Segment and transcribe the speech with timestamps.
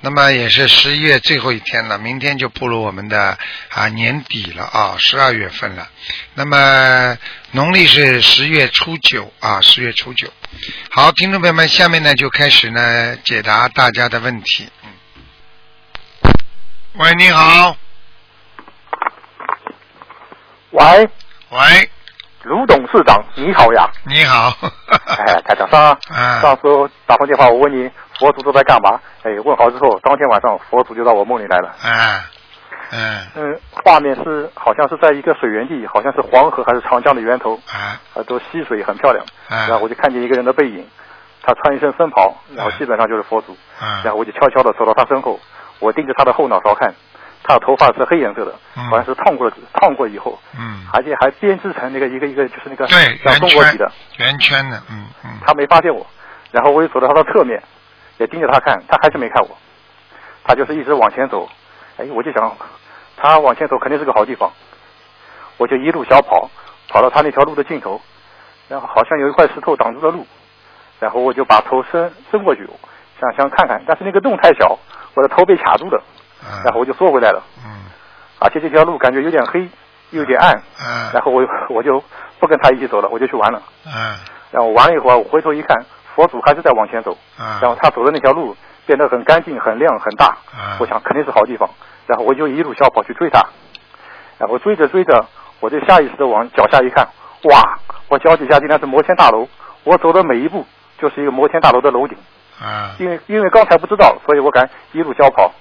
[0.00, 3.36] 那么也是十一月最后一天了，明天就步入我们的
[3.70, 5.88] 啊年底了啊，十二月份了。
[6.34, 7.18] 那么
[7.50, 10.32] 农历是十月初九啊，十月初九。
[10.90, 14.68] 好，听众朋友们，下面呢就开始呢解答大家的问题。
[14.84, 14.90] 嗯，
[16.94, 17.76] 喂，你好，
[20.70, 21.08] 喂，
[21.50, 21.90] 喂，
[22.44, 23.90] 卢董事长，你好呀！
[24.04, 24.56] 你好，
[25.06, 26.62] 哎，台长上 啊上次
[27.04, 29.00] 打通电话，我问你佛祖都在干嘛？
[29.22, 31.74] 哎，问好之后，当天晚上佛祖就到我梦里来了。
[31.84, 32.20] 嗯，
[32.92, 39.24] 嗯，嗯，画面是好像是在一个水源地，好像是黄河还是长江的源头，啊，啊，都溪水很漂亮。
[39.48, 40.86] 啊然后我就看见一个人的背影，
[41.42, 43.52] 他穿一身僧袍，然后基本上就是佛祖。
[43.78, 45.38] 啊然后我就悄悄地走到他身后，
[45.78, 46.92] 我盯着他的后脑勺看，
[47.44, 56.06] 他的头发是黑颜色的，嗯好像是烫过了烫过以后，嗯，而且还编织成那个一个一个就是那个对，像中国籍的。，圆圈的，嗯嗯，他没发现我，
[56.50, 57.62] 然后我又走到他的侧面，
[58.18, 59.56] 也盯着他看，他还是没看我，
[60.44, 61.48] 他就是一直往前走，
[61.96, 62.56] 哎，我就想，
[63.16, 64.50] 他往前走肯定是个好地方，
[65.56, 66.50] 我就一路小跑，
[66.88, 68.00] 跑到他那条路的尽头，
[68.68, 70.26] 然后好像有一块石头挡住了路，
[71.00, 72.68] 然后我就把头伸伸过去，
[73.20, 74.78] 想想看看，但是那个洞太小，
[75.14, 76.02] 我的头被卡住了，
[76.42, 77.86] 啊然后我就缩回来了，嗯。
[78.40, 79.68] 而且这条路感觉有点黑，
[80.10, 82.02] 又有点暗，嗯然后我我就
[82.38, 83.60] 不跟他一起走了，我就去玩了。
[83.86, 84.16] 嗯。
[84.52, 85.76] 然后玩了一会儿，我回头一看，
[86.18, 91.70] 佛祖还是在往前走，嗯，然后他走的那条路变得很干净、很亮、很大，嗯我想肯定是好地方，
[92.08, 93.40] 然后我就一路小跑去追他，
[94.36, 95.24] 然后追着追着，
[95.60, 97.06] 我就下意识的往脚下一看，
[97.44, 97.78] 哇，
[98.08, 99.46] 我脚底下竟然是摩天大楼，
[99.84, 100.66] 我走的每一步
[100.98, 102.18] 就是一个摩天大楼的楼顶，
[102.60, 102.96] 啊。
[102.98, 105.52] 因为因为刚才不知道，所以我敢一路小跑，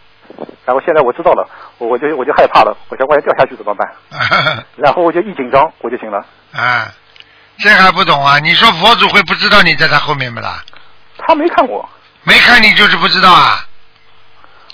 [0.66, 3.88] 然后现在我知道了，我我就我就害怕了，我想万一掉下去怎么办？
[4.76, 6.18] 然后我就一紧张我就醒了，
[6.54, 6.90] 啊，
[7.59, 8.40] 这还不懂啊？
[8.40, 10.63] 你说佛祖会不知道你在他后面不啦？
[11.18, 11.90] 他没看过，
[12.23, 13.66] 没看你就是不知道啊？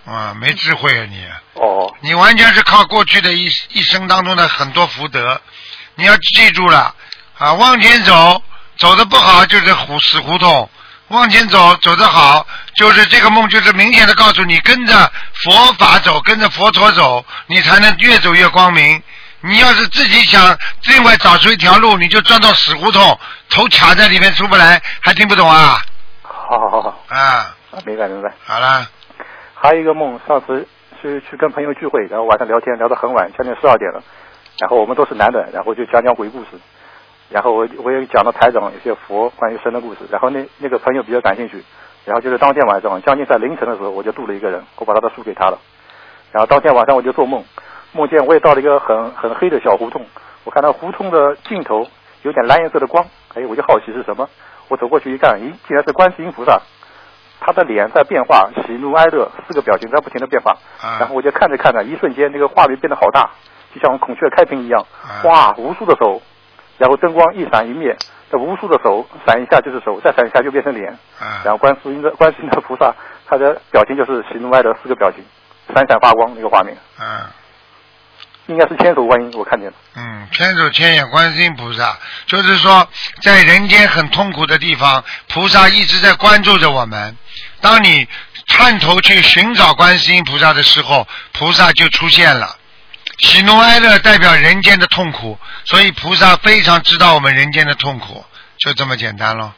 [0.05, 1.25] 啊，没智慧啊你！
[1.53, 5.41] 哦，你完全是靠过去的一一生当中的很多福德，
[5.95, 6.93] 你要记住了
[7.37, 7.53] 啊！
[7.53, 8.43] 往前走，
[8.77, 10.67] 走的不好就是胡死胡同；
[11.07, 12.45] 往前走，走的好，
[12.75, 19.01] 就是这个梦，就是明显的告诉你，跟着佛法走，跟着佛陀走，你才能越走越光明。
[19.45, 20.41] 你要是自己想
[20.89, 23.01] 另外找出一条路，你就钻到死胡同，
[23.49, 25.81] 头卡在里面出不来，还听不懂啊？
[26.21, 26.81] 好好好。
[26.81, 28.31] 好，啊，啊明白明白。
[28.45, 28.87] 好了，
[29.53, 30.65] 还有一个梦，上次
[31.01, 34.01] 去去跟朋友聚会，然后晚上聊天聊到很晚，将近十二点了，
[34.59, 36.47] 然后我们都是男的，然后就讲讲鬼故事，
[37.27, 41.61] 然后我我也讲了台长一些佛关于神的故事，然后那那个朋友比较感兴趣，
[42.05, 45.59] 然后就是当天晚上将近在凌晨的时候，我就渡了一个人，我把他的书给他了，
[46.31, 47.43] 然后当天晚上我就做梦，
[47.93, 50.05] 梦见我也到了一个很很黑的小胡同，
[50.43, 51.87] 我看到胡同的尽头
[52.23, 53.05] 有点蓝颜色的光，
[53.35, 54.27] 哎，我就好奇是什么，
[54.67, 56.59] 我走过去一看，咦，竟然是观世音菩萨。
[57.45, 60.97] 他的脸在变化，喜怒哀乐四个表情在不停的变化，啊。
[60.99, 63.31] 然后我就看着看着，一瞬间那个画面变得好大，
[63.75, 65.21] 就像孔雀开屏一样，啊。
[65.25, 66.21] 哇，无数的手，
[66.77, 67.97] 然后灯光一闪一灭，
[68.31, 70.89] 这无数的手闪一下就是手，再闪一下就变成脸，
[71.19, 71.43] 啊。
[71.43, 72.95] 然后观世音的观世音的菩萨，
[73.27, 75.21] 他的表情就是喜怒哀乐四个表情，
[75.75, 77.29] 闪闪发光那个画面，啊。
[78.47, 82.87] 应该是千手观音，我看见了，嗯，千手千眼观世音菩萨，就是说，
[83.21, 87.15] 在人间很痛苦的地方，菩萨一直在关注着我们。
[87.61, 88.05] 当你
[88.47, 92.57] 探头去寻找观世音菩萨的时候，菩萨就出现了。
[93.19, 98.25] 喜怒哀乐代表人间的痛苦，所以菩萨非常知道我们人间的痛苦，
[98.57, 99.53] 就这么简单咯，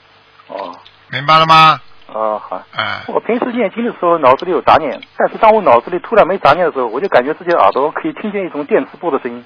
[0.48, 0.78] 哦，
[1.10, 1.82] 明白了吗？
[2.20, 2.56] 啊好。
[2.72, 9.46] 啊、我平时念经的时候脑子里有杂念，但是当我脑子里突然没杂念的时候，我就感觉自己的耳朵可以听见一种电磁波的声音，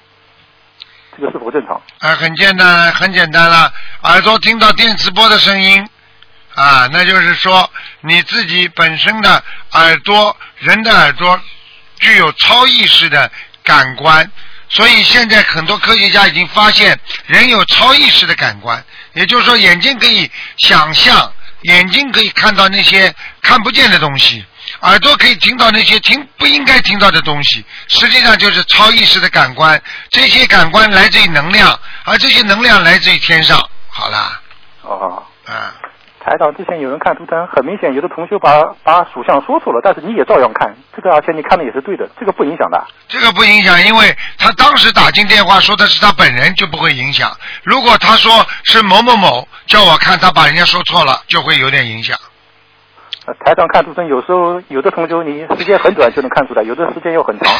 [1.16, 1.80] 这个是否正常？
[1.98, 3.72] 啊，很简单，很简单了。
[4.04, 5.84] 耳朵听到电磁波的声音，
[6.54, 7.68] 啊，那就是说
[8.02, 9.42] 你自己本身的
[9.72, 11.38] 耳朵，人的耳朵
[11.98, 13.30] 具有超意识的
[13.64, 14.30] 感官，
[14.68, 18.82] 所以现在很多科学家已经发现，人有超意识的感官，
[19.14, 24.44] 也就是说眼睛可以想象，眼睛可以看到那些看不见的东西。
[24.82, 29.82] 耳朵可以听到那些听不应该听到的东西，实际上就是超意识的感官。
[30.10, 33.58] 这些感官来自于能量，而这些能量来自于天上。
[33.88, 34.40] 好啦，
[34.82, 35.74] 哦，啊，
[36.30, 42.80] 台台长之前有人看图腾，很明显有的同学把把属相说错了，但是你也照样看，这个而且你看的也是对的，这个不影响的。
[43.08, 47.36] 这个不影响，因为他当时打进电话说的是他本人，就不会影响。
[47.64, 52.16] 如果他说是某某某叫我看，他把人家说错了，就会有点影响。
[53.26, 57.52] 呃台长看图腾有时候有的同学你时间很短就能看出来，有的时间又很长，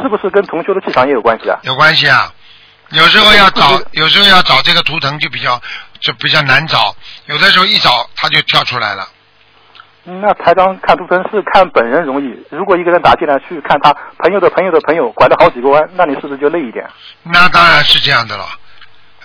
[0.00, 1.58] 是不是跟同学的气场也有关系啊？
[1.64, 2.32] 有关系啊。
[2.90, 5.60] 有时候要找，有时候要找这个图腾就比较
[6.06, 6.94] 就比较难找，
[7.26, 9.08] 有的时候一找他就跳出来了。
[10.08, 16.88] 嗯那台长看图腾是看本人容易，如果一个人打进来去看他朋友的朋友的朋友，拐了好几个弯，那你是不是就累一点？
[17.24, 18.44] 那当然是这样的了，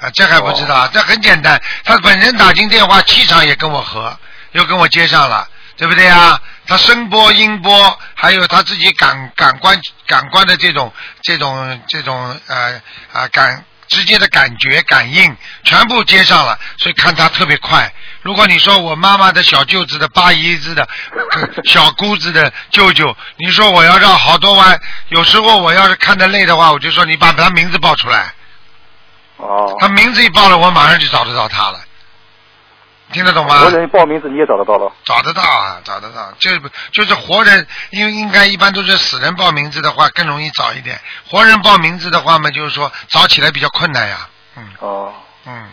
[0.02, 1.62] 啊，这还不知道，这很简单。
[1.84, 4.18] 他本人打进电话，气场也跟我合，
[4.54, 6.42] 又跟我接上了，对不对啊？
[6.66, 10.92] 他声波、音波，还有他自己感感官感官的这种
[11.22, 12.82] 这种这种呃
[13.14, 15.36] 啊感直接的感觉感应，
[15.66, 17.94] 全部接上了，所以看他特别快。
[18.22, 20.88] 如果你说我妈妈的小舅子的八姨子的
[21.32, 24.80] 呃小姑子的舅舅，你说我要绕好多弯，
[25.10, 28.34] 有时候我要是看得累的话，我就说你把他名字报出来。
[29.36, 31.82] 哦，他名字一报了，我马上就找得到他了。
[33.12, 33.60] 听得懂吗？
[33.60, 34.92] 活人报名字你也找得到了。
[35.04, 36.34] 找得到啊，找得到。
[36.40, 36.60] 就是
[36.92, 41.00] 就是活人，因为应该一般都是死人报名字的话更容易找一点，
[41.30, 44.28] 活人报名字的话嘛，就是说找起来比较困难呀。
[44.58, 45.14] 嗯哦，
[45.46, 45.70] 嗯，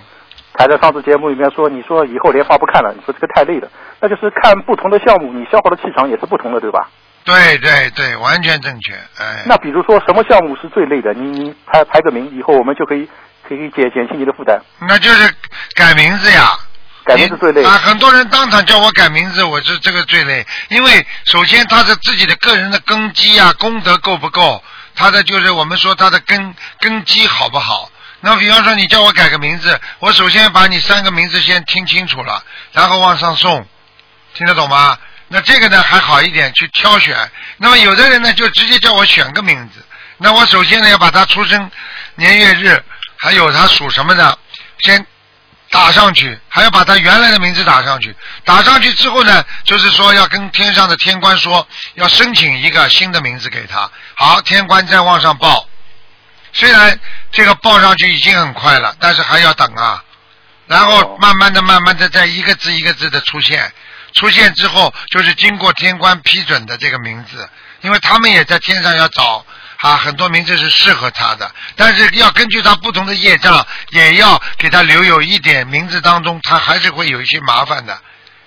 [0.59, 3.69] 还在上次节目里面说，你说以后莲花不看了，你说这个太累了，
[4.01, 6.89] 那就是看不同的项目，你消耗的气场也是不同的，对吧？
[7.25, 8.95] 对对对，完全正确。
[9.19, 11.13] 哎，那比如说什么项目是最累的？
[11.13, 13.07] 你你排排个名，以后我们就可以
[13.47, 14.59] 可以减减轻你的负担。
[14.89, 15.35] 那就是
[15.75, 16.57] 改名字呀。
[17.09, 17.81] 改名字最累啊！
[17.83, 24.63] 很多人当场叫我改名字，我是这个最累，因为首先他的自己的个人的根基啊，功德够不够？
[24.95, 27.91] 他的就是我们说他的根根基好不好？
[28.21, 33.67] 那比方说你叫我改个名字，我首先把你三个名字先听清楚了，然后往上送，
[34.35, 34.99] 听得懂吗？
[35.29, 37.17] 那这个呢还好一点，去挑选。
[37.57, 39.83] 那么有的人呢就直接叫我选个名字，
[40.19, 41.71] 那我首先呢要把他出生
[42.17, 42.83] 年月日，
[43.17, 44.39] 还有他属什么的，
[44.81, 45.07] 先
[45.71, 48.17] 打上去，还要把他原来的名字打上去。
[48.45, 53.91] 打上去之后呢，就是说要跟天上的天官说，要申请一个新的名字给他。
[54.15, 55.69] 好，天官再往上报。
[56.53, 56.99] 虽然
[57.31, 60.03] 这个报上去已经很快了，但是还要等啊。
[60.67, 63.73] 然后慢慢的、慢慢的，在一个字一个字的出现，
[64.15, 67.49] 出现之后就是经过天官批准的这个名字，
[67.83, 69.45] 因为他们也在天上要找
[69.81, 77.97] 啊，很多名字是适合他的，但是要根据他不同的业障，也要给他留有一点名字当中，他还是会有一些麻烦的。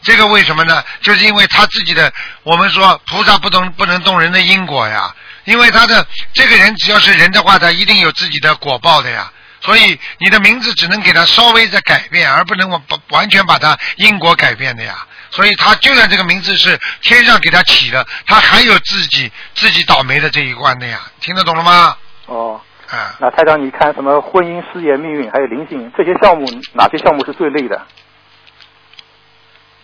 [0.03, 0.83] 这个为什么呢？
[1.01, 2.11] 就是因为他自己的，
[2.43, 9.31] 我们说菩萨不能不能动人的因果呀，因为他的这个人只要是人的话，他一定有自己的果报的呀。
[9.61, 15.05] 所以你的名字只能给他稍微的改变，而不能完完全把他因果改变的呀。
[15.31, 20.99] 所以他就算这个名字是天上给他起的，他还有自己自己倒霉的这一关的呀。
[21.19, 21.97] 听得懂了吗？
[22.27, 27.81] 哦，啊，那台长，你看什么婚姻、事业、命运，还有灵性这些项目，哪些项目是最累的？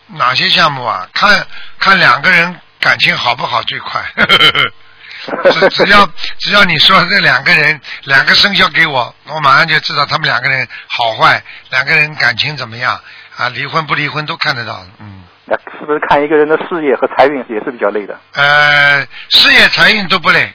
[0.07, 1.09] 哪些项目啊？
[1.13, 1.47] 看
[1.79, 4.03] 看两个人感情好不好最快。
[5.51, 6.07] 只只要
[6.37, 13.01] 只要你说这两个人两个生肖给我，我马上就知道他们两个人好坏，两个人感情怎么样
[13.35, 13.49] 啊？
[13.49, 14.85] 离婚不离婚都看得到。
[14.99, 18.19] 嗯，那是不是看一个人的事业和财运也是比较累的？
[18.33, 20.53] 呃，事业财运都不累，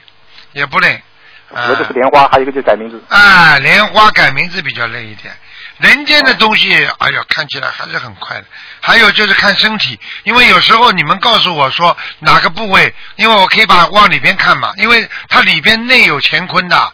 [0.51, 1.01] 也不累。
[1.51, 3.03] 一个就是莲花，还有一个就是改名字。
[3.09, 5.33] 啊，莲花改名字比较累一点。
[5.79, 8.45] 人间的东西，哎呀，看起来还是很快的。
[8.79, 16.93] 还有就是看身体，因为有时候你们告诉我说哪个部位，因为我可以把往里边看嘛，因为它里边内有乾坤的，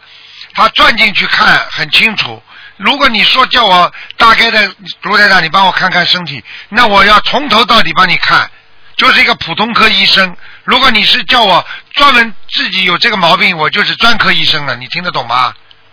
[0.54, 2.42] 它转进去看很清楚。
[2.80, 8.50] 如果你说叫我大概的卢台长，你帮我看看身体，那我要从头到底帮你看，
[8.96, 10.34] 就是一个普通科医生。
[10.64, 14.74] 如果你是叫我专门自己有这个毛病，我就是专科医生了。
[14.76, 15.52] 你听得懂吗？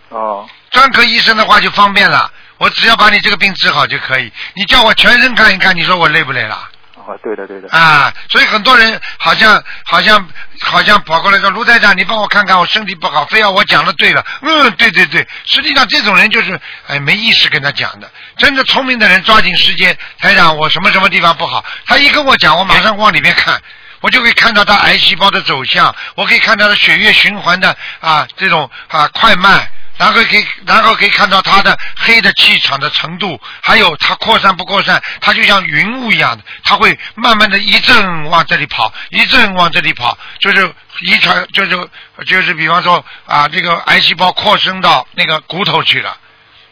[0.09, 4.31] 哦，专科医生的话就方便了，我只要把你这个病治好就可以。
[4.53, 6.69] 你叫我全身看一看，你说我累不累了？
[7.07, 7.69] 哦，对的对的。
[7.69, 10.27] 啊，所以很多人好像好像
[10.59, 14.25] 好像跑过来说卢台长，你帮我看看我身体不好，非要我讲的对了。
[14.41, 18.11] 嗯，对对对，实际上这种人就是哎没意识跟他讲的。
[18.37, 23.59] 真的聪明的人抓紧时间，台长我什么什么地方不好，他一跟我讲，我马上往里面看。
[23.99, 41.89] 我就可以看到他癌细胞的走向，我可以看到他血液循环的啊这种啊快慢，然后可以然后可以看到他的黑的气场的程度，还有它扩散不扩散，它就像云雾一样的，它会慢慢的一阵往这里跑，一阵往这里跑，就是遗传就是
[42.25, 46.17] 就是比方说啊这个癌细胞扩生到那个骨头去了，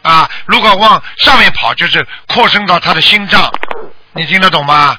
[0.02, 3.52] 啊如果往上面跑就是扩生到他的心脏。
[4.18, 4.98] 你听得懂吗？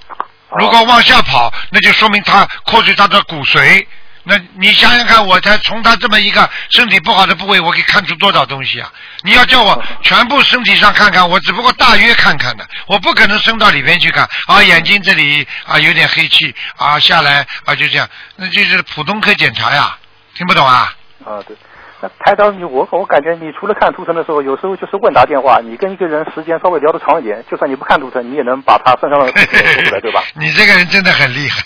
[0.59, 3.87] 如果往下跑，那就说明他扩去他的骨髓。
[4.29, 8.93] 那你想想看，我才从他这么一个身体不好的部位，我可以看出多少东西啊？
[9.23, 14.29] 你要叫我全部身体上看看，我只不过大约看看的，我不可能伸到里边去看。
[14.49, 19.97] 啊，眼睛这里啊有点黑气啊下来啊就这样，那就是普通科检查呀，
[20.35, 20.93] 听不懂啊？
[21.25, 21.57] 啊，对。
[22.01, 29.31] 那台长，你我我感觉你除了看图腾的时候，有时候就是问答电话，你跟一个人时间稍微聊得长一点，就算你不看图腾，你也能把他身上的
[29.87, 30.23] 出来，对吧？
[30.35, 31.63] 你这个人真的很厉害。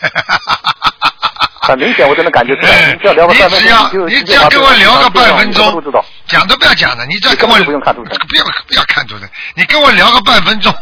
[1.71, 2.93] 很明显，我真的感觉出来。
[2.93, 5.83] 你只要聊个半分钟，你只要跟我聊个半分钟。
[6.27, 10.75] 讲都不要讲了，你只要跟我不用看图腾，不要不要看图腾，你跟我聊个半分钟，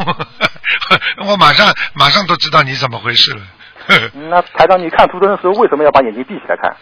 [1.27, 3.41] 我马上马上都知道你怎么回事了。
[4.31, 6.75] 那台长，你看图腾的时候为什么要把眼睛闭起来看？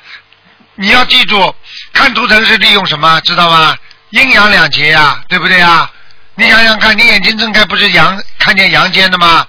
[0.74, 1.54] 你要记住，
[1.92, 3.76] 看图腾是利用什么，知道吗？
[4.10, 5.90] 阴阳两节呀，对不对呀？
[6.34, 9.46] 你想想看，你眼睛睁开不是阳看见阳间的吗？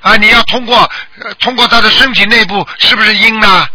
[0.00, 0.90] 啊，你要通过
[1.40, 3.66] 通过他的身体内部是不是阴呢？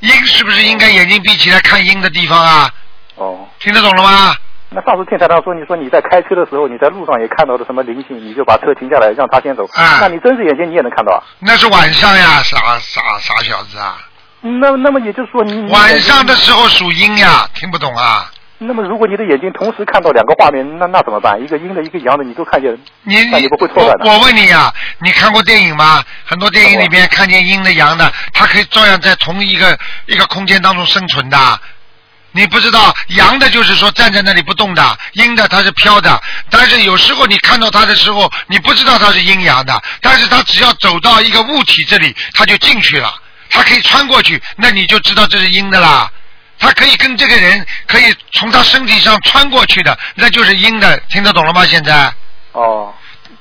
[0.00, 2.70] 阴是不是应该眼睛闭起来看阴的地方啊？
[3.16, 4.34] 哦，听得懂了吗？
[4.70, 9.64] 那上次听台长说，你说你在开车的时候，你在路上也看到了什么灵性，你就把车停下来让他先走。
[9.74, 11.24] 啊，那你睁着眼睛你也能看到啊？
[11.38, 13.98] 那是晚上呀，傻傻傻小子啊！
[14.40, 18.30] 那那么也就是说你晚上的时候属阴呀，听不懂啊？
[18.60, 21.40] 那么如果你的眼睛同时看到两个画面，那那怎么办？
[21.40, 24.10] 一个阴的，一个阳的，你都看见，你那你不会错乱的。
[24.10, 26.02] 我问你呀，你看过电影吗？
[26.24, 31.60] 很多电影里边看见阴的、阳的，它可以照样在同一个一个空间当中生存的。
[32.32, 36.20] 你不知道，阳的就是说站在那里不动的，阴的它是飘的。
[36.50, 43.14] 但是有时候你看到它的时候，你不知道它是阴阳的，但是它只要走到一个物体这里，它就进去了。
[43.50, 46.10] 它可以穿过去，那你就知道这是阴的啦。
[46.58, 50.98] 它可以跟这个人可以从他身体上穿过去的，那就是阴的。
[51.10, 51.64] 听得懂了吗？
[51.64, 52.12] 现在？
[52.52, 52.92] 哦。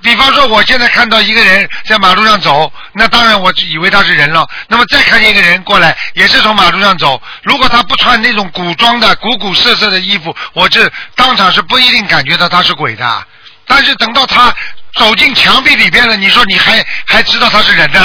[0.01, 4.47] 比方说，我现在看到一个人在马路上走，那当然我以为他是人了。
[4.67, 13.25] 那么再看见一个人过来，也是从马路上走，如果他不穿那种古装的、古古色色的衣服，我这当场是不一定感觉到他是鬼的。
[13.65, 14.53] 但是等到他。
[14.98, 18.00] 走进墙壁里边了，你说你还还知道他是人呢？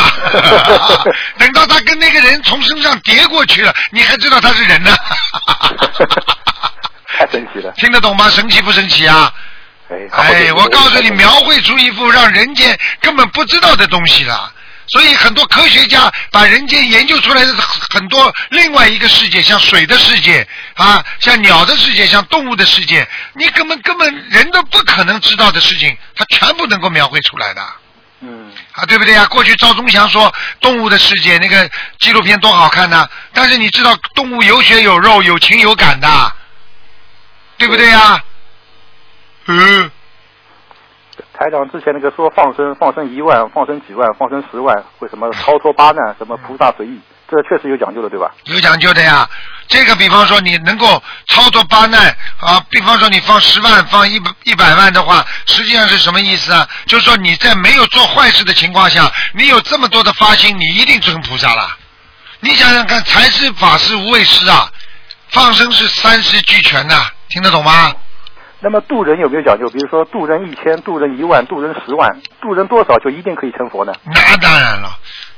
[1.38, 4.94] 等到他跟那个人从身上叠过去了，你还知道他是人呢？
[7.18, 7.70] 太神奇了！
[7.76, 8.28] 听得懂吗？
[8.30, 9.32] 神奇不神奇啊？
[10.12, 14.50] 哎，我告诉你，描绘出一幅让人间根本不知道的东西了。
[14.88, 27.66] 所以很多科学家把人间研究出来的很多另外一个世界，像水的世界啊，像鸟的世界，像动物的世界，你根本根本人都不可能知道的事情，他全部能够描绘出来的。
[28.20, 28.52] 嗯。
[28.72, 29.26] 啊，对不对呀？
[29.26, 36.32] 过去赵忠祥说动物的世界那个纪录片多好看呢，但是你知道动物有血有肉有情有感的，
[37.56, 38.22] 对不对呀？
[39.46, 39.90] 嗯。
[41.38, 48.30] 台长之前那个说放生，放生一万，放生几万，放生十万，会什么超脱八难，什么菩萨随意，这确实有讲究的，对吧？
[48.44, 49.28] 有讲究的呀，
[49.66, 56.68] 这个比方说你能够超脱八难啊，比方说你放十万，放一一百万的话，实际上是什么意思啊？
[56.86, 61.76] 就是说你在没有做坏事的情况下，你有这么多的发心，你一定成菩萨了。
[62.40, 64.70] 你想想看，财施、法施、无畏施啊，
[65.30, 66.94] 放生是三施俱全的，
[67.30, 67.90] 听得懂吗？
[68.62, 69.68] 那么渡人有没有讲究？
[69.70, 72.08] 比如说渡人一千，渡人一万，渡人十万，
[72.40, 73.92] 渡人多少就一定可以成佛呢？
[74.04, 74.88] 那当然了，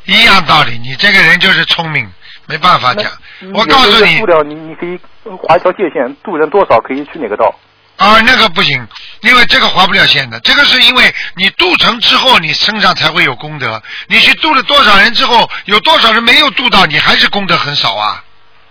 [0.04, 0.76] 一样道理。
[0.76, 2.06] 你这个人就是聪明，
[2.46, 3.10] 没办法讲。
[3.54, 7.54] 我告诉你，渡了你，你可以划一条界限，渡人多少可以去哪个道？
[7.96, 8.86] 啊，那个不行，
[9.22, 10.38] 因为这个划不了线的。
[10.40, 13.82] 这个是因为你渡成之后，你身上才会有功德。
[14.08, 18.24] 你去渡了多少人之后，有多少人没有渡到，你还是功德很少啊。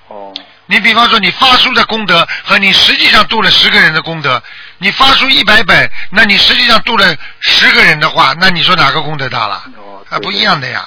[0.10, 0.32] 哦。
[0.74, 4.42] 你比方说，你发书的功德和你实际上度了十个人的功德，
[4.80, 9.64] 你发书一百本，那你实际上度了十个人的话，那你说哪个功德大了？
[10.10, 10.84] 啊，不一样的呀，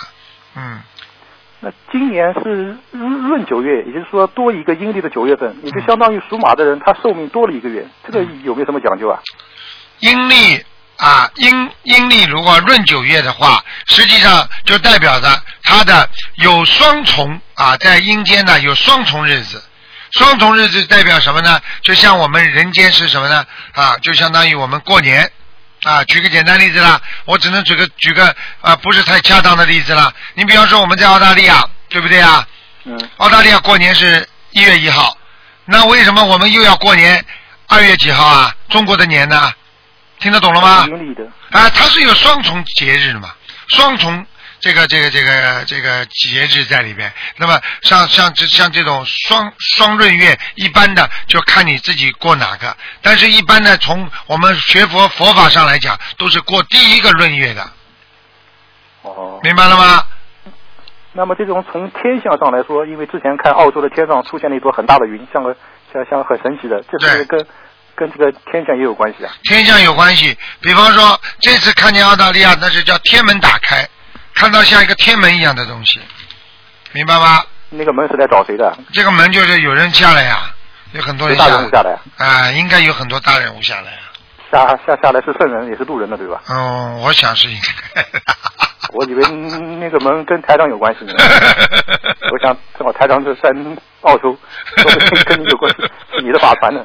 [0.57, 0.81] 嗯。
[1.61, 9.21] 那今年是闰九月，也就是说多一个阴历的九月份，也就相当于属马的人他寿命多了一个月，这个有没有什么讲究啊？
[10.01, 10.65] 阴历
[10.97, 15.29] 啊，阴阴历如果闰九月的话，实际上就代表着
[15.63, 19.63] 他的有双重啊，在阴间呢有双重日子。
[20.17, 21.61] 双重日子代表什么呢？
[21.83, 23.45] 就像我们人间是什么呢？
[23.75, 25.31] 啊，就相当于我们过年
[25.83, 26.03] 啊。
[26.05, 30.11] 举个简单例子啦，我只能举个举个啊，不是太恰当的例子啦。
[30.33, 32.49] 你比方说我们在澳大利亚，对不对啊？
[32.85, 32.99] 嗯。
[33.19, 35.19] 澳大利亚过年是一月一号，
[35.67, 37.23] 那为什么我们又要过年
[37.67, 38.55] 二月几号啊？
[38.71, 39.53] 中国的年呢？
[40.19, 40.87] 听得懂了吗？
[41.51, 43.35] 啊，它是有双重节日嘛，
[43.69, 44.27] 双重。
[44.61, 57.71] 这个这个这个这个节日在里边，那么像像这像这种双双闰月，一般的就看你自己过哪个，但是一般呢，从我们学佛佛法上来讲，都是过第一个闰月的。
[59.03, 59.41] 哦。
[59.43, 60.05] 明白了吗？
[61.13, 65.57] 那么这种从天象上来说，因为之前看澳洲的天上出现了一朵很大的云，像个
[65.93, 67.47] 像像很神奇的，这是跟
[67.95, 69.33] 跟这个天象也有关系啊？
[69.45, 73.89] 天象有关系，比方说这次看见澳大利亚，那是叫天门打开，
[74.37, 76.01] 看到像一个天门一样的东西，
[76.93, 77.43] 明白吗？
[77.71, 78.79] 那个门是来找谁的？
[78.93, 80.55] 这个门就是有人下来呀，
[80.93, 84.03] 有很多人有大人物下来啊、应该有很多大人物下来啊。
[84.53, 86.41] 下下下来是圣人也是路人的对吧？
[86.49, 88.05] 嗯，我想是应该。
[88.95, 89.29] 我以为
[89.81, 91.13] 那个门跟台长有关系呢。
[92.33, 93.51] 我想正好台长是在
[94.03, 94.39] 澳洲，
[94.77, 95.83] 说不定跟你有关系，
[96.15, 96.81] 是你的法传呢。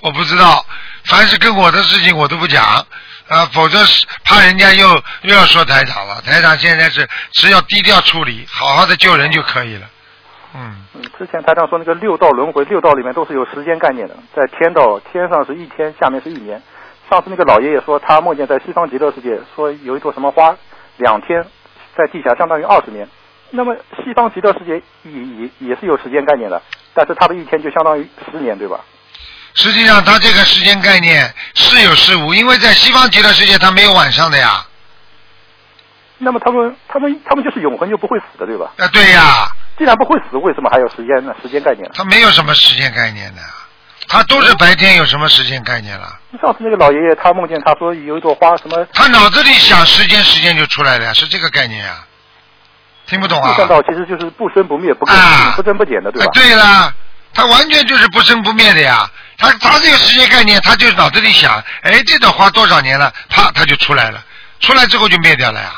[0.00, 0.64] 我不知道，
[1.06, 2.86] 凡是跟我的事情我都不讲
[3.30, 4.88] 啊，否则是怕人家又
[5.22, 6.20] 又要说台长了。
[6.22, 9.86] 台长现在是只要低调处理，好好的救人就可以了。
[10.52, 10.84] 嗯，
[11.16, 16.60] 之前台长说那个六道轮回，六道里面都是有时间概念的，在天道天上是一天，下面是一年。
[17.08, 20.56] 上次那个老爷爷说他梦见在西方极乐世界，说有一朵什么花，
[20.96, 21.44] 两天
[21.96, 23.08] 在地下相当于二十年。
[23.50, 26.60] 那么西方极乐世界也也也是有时间概念的，
[26.94, 28.80] 但是他的一天就相当于十年，对吧？
[29.54, 34.64] 实际上他这个时间概念是有是无，因为在西方极乐世界他没有晚上的呀。
[36.18, 38.70] 那么他们他们他们就是永恒就不会死的，对吧？
[38.76, 41.32] 啊，对呀，既然不会死，为什么还有时间呢？
[41.42, 41.90] 时间概念？
[41.94, 43.40] 他没有什么时间概念的，
[44.06, 46.18] 他都是白天，有什么时间概念了？
[46.40, 52.06] 上次那个老爷爷他梦见他说有一朵花什么他脑子里想时间，时间就出来了呀，是这个概念啊。
[53.06, 53.50] 听不懂啊？
[53.50, 56.32] 第三道其实就是不生不灭、不啊不增不减的，对哎吧？
[56.34, 56.94] 对了，
[57.32, 59.10] 他完全就是不生不灭的呀。
[59.40, 64.22] 他他这个时间概念，他就脑子里想，哎，这朵花多少年了，啪，他就出来了，
[64.60, 65.70] 出来之后就灭掉了呀。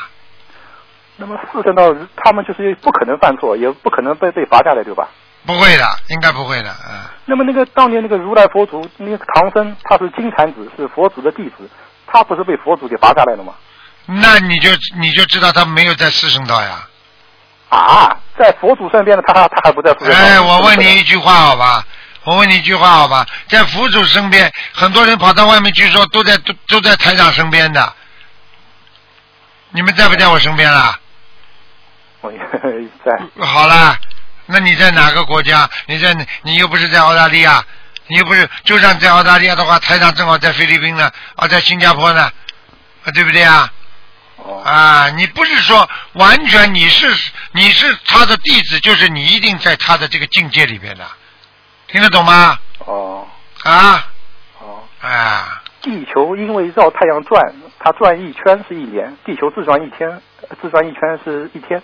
[1.15, 5.07] 那么四圣道他们就是不可能犯错，也不可能被被罚下来，对吧？
[5.45, 6.99] 不会的，应该不会的，嗯。
[7.25, 11.69] 那么那个当年那个如来佛祖，那个唐僧他是金蝉子，是佛祖的弟子，
[12.05, 13.53] 他不是被佛祖给罚下来了吗？
[14.05, 16.87] 那你就你就知道他没有在四圣道呀。
[17.69, 20.19] 啊，在佛祖身边的他他还不在四圣道。
[20.19, 21.83] 哎，我问你一句话好吧？
[22.23, 23.25] 我问你一句话好吧？
[23.47, 27.93] 在佛祖身边，很多人跑到外面去说都在都都在台长身边的。
[29.71, 30.99] 你们在不在我身边啦？
[32.21, 32.39] 我也
[33.03, 33.97] 在好啦，
[34.45, 35.69] 那你在哪个国家？
[35.87, 37.65] 你在你又不是在澳大利亚，
[38.07, 42.31] 你又不是，就算在澳大利亚的话，台长正好在菲律宾呢，啊，在新加坡呢，
[43.03, 43.71] 啊，对不对啊？
[44.37, 47.13] 哦啊，你不是说完全你是
[47.51, 51.05] 你是他的弟子，就是你一定在他的这个境界里边的，
[51.93, 52.57] 听得懂吗？
[52.79, 53.27] 哦
[53.65, 54.07] 啊
[54.59, 60.09] 哦，啊，地球因为绕太阳转，它转一圈是一年，地球自转一天，
[60.49, 61.79] 呃自转一圈是一天，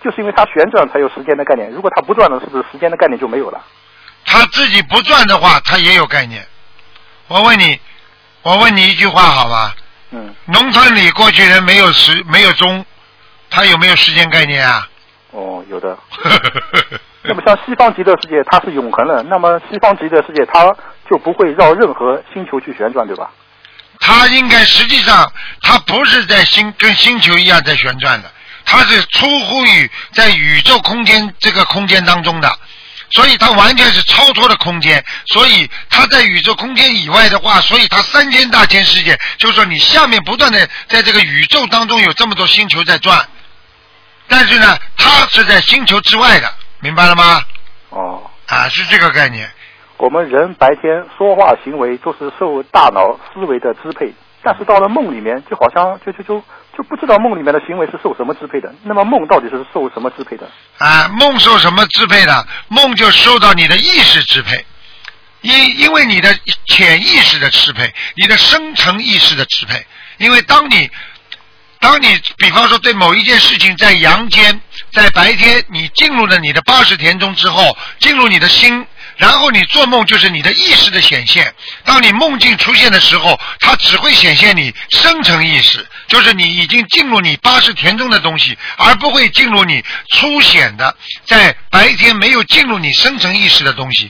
[0.00, 1.72] 就是因为它旋转才有时间的概念。
[1.72, 3.60] 如果它不转了，是不是时间的概念就没有了？
[4.24, 6.46] 它自己不转的话，它也有概念。
[7.26, 7.80] 我问你，
[8.42, 9.74] 我问你一句话好吧？
[10.12, 12.86] 嗯，农村里过去人没有时没有钟，
[13.50, 14.88] 他有没有时间概念啊？
[15.30, 15.96] 哦，有的。
[17.24, 20.74] 那么像西方极乐世界，它是永恒的，那么西方极乐世界它
[21.10, 23.30] 就不会绕任何星球去旋转，对吧？
[24.00, 28.30] 它应该实际上它不是在星跟星球一样在旋转的，
[28.64, 32.50] 它是出乎于在宇宙空间这个空间当中的，
[33.10, 43.28] 所以它完全是超脱的空间，所以它在宇宙空间以外的话，所以它三千大千世界，就是说你下面不断的在这个宇宙当中有这么多星球在转，
[44.28, 47.42] 但是呢，它是在星球之外的，明白了吗？
[47.90, 49.50] 哦，啊，是这个概念。
[49.96, 54.12] 我们人白天说话行为都是受大脑思维的支配，
[54.42, 56.44] 但是到了梦里面，就好像就就就
[56.76, 58.72] 就不知道梦里面的行为是受什么支配的。
[58.84, 60.48] 那么梦到底是受什么支配的？
[60.78, 62.46] 啊，梦受什么支配的？
[62.68, 64.64] 梦就受到你的意识支配，
[65.40, 66.32] 因因为你的
[66.66, 69.84] 潜意识的支配，你的深层意识的支配。
[70.18, 70.90] 因为当你
[71.80, 74.60] 当你比方说对某一件事情在阳间，
[74.92, 78.86] 在白天，你进入了你的八十田中之后，进入你的心。
[79.16, 81.52] 然后你做梦就是你的意识的显现，
[81.84, 94.08] 当你梦境出现的时候，它只会显现你深层意识，就是你已经进入你八十田中的东西，而不会进入你初显的在白天没有进入你深层意识的东西。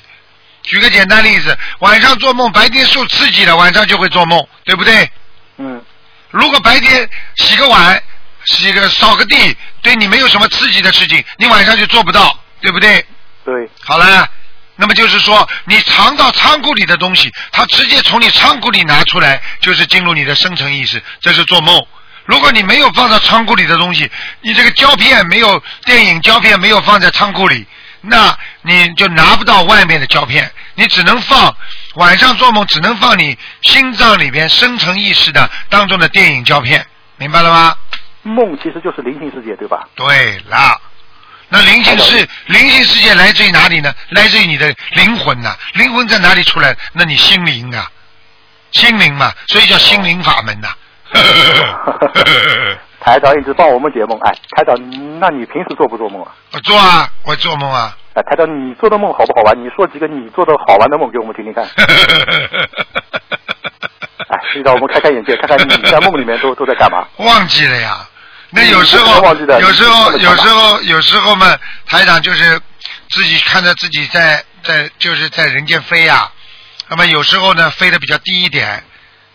[0.62, 5.10] 举个简单例子，晚上做梦，白天受刺激了，晚上就会做梦，对不对？
[5.56, 5.82] 嗯，
[6.30, 8.02] 如果白天洗个碗、
[8.46, 13.04] 洗个扫个地，对你没有什么刺激的事情，你晚上就做不到，对不对？
[13.44, 14.28] 对，好了，
[14.76, 21.82] 那么就是说，你藏到仓库里的东西，它直接从你仓库里拿出来，就是进入你的深层意识，这是做梦。
[22.26, 24.10] 如果你没有放到仓库里的东西，
[24.42, 27.66] 你这个胶片没有电影胶片没有放在仓库里，
[28.02, 31.52] 那你就拿不到外面的胶片，你只能放
[31.96, 36.86] 晚上做梦只能放你心脏里边深层意识的当中的电影胶片，
[37.18, 37.74] 明白了吗？
[38.22, 39.88] 梦其实就是灵性世界，对吧？
[39.96, 40.80] 对啦，
[41.48, 43.92] 那灵性世灵性世界来自于哪里呢？
[44.10, 46.76] 来自于你的灵魂呐、灵魂在哪里出来？
[46.92, 47.90] 那你心灵啊，
[48.70, 50.68] 心灵嘛，所以叫心灵法门呐、
[53.00, 54.76] 台长一直帮我们解梦，哎，台长，
[55.18, 56.30] 那你平时做不做梦啊？
[56.52, 57.96] 我做啊，我做梦啊。
[58.18, 59.56] 哎，台长，你做的梦好不好玩？
[59.56, 61.64] 你说几个你做的好玩的梦给我们听听看。
[64.26, 67.06] 哎，让我们开开眼界，看看你在梦里面都都在干嘛。
[67.24, 68.04] 忘记了呀。
[68.50, 69.22] 那有时候
[69.60, 72.60] 有时候有时候有时候嘛，台长就是
[73.10, 76.28] 自己看着自己在在就是在人间飞呀、
[76.88, 78.82] 那么有时候呢飞得比较低一点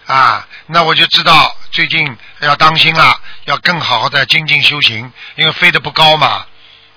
[0.07, 3.15] 啊，那我就知道最近要当心了，
[3.45, 6.45] 要更好好的精进修行，因为飞得不高嘛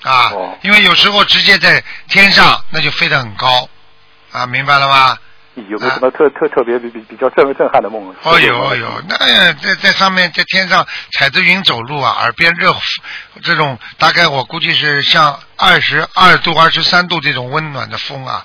[0.02, 3.68] 啊，哦因为有时候直接在天上那就飞得很高
[4.32, 5.18] 啊，明白了吗？
[5.70, 8.14] 有没有什么特特特别比比比较震震撼的梦？
[8.24, 12.80] 哦有哦有，那在在上面在天上踩着云走路啊，耳边热乎，
[13.42, 18.44] 这种大概我估计是像二十二度、二十三度这种温暖的风啊，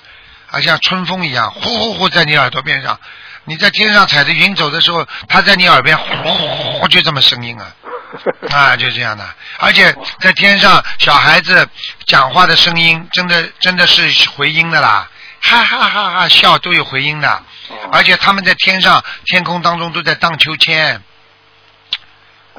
[0.50, 2.98] 啊像春风一样，呼呼呼在你耳朵边上。
[3.44, 7.74] 你在天上踩着云走的时候，它在你耳边呼呼呼呼就这么声音啊，
[8.50, 9.34] 啊就这样的。
[9.58, 11.68] 而且在天上，小孩子
[12.06, 15.08] 讲话的声音真的真的是回音的啦，
[15.40, 17.42] 哈哈哈哈笑都有回音的。
[17.90, 21.02] 而且他们在天上天空当中都在荡秋千。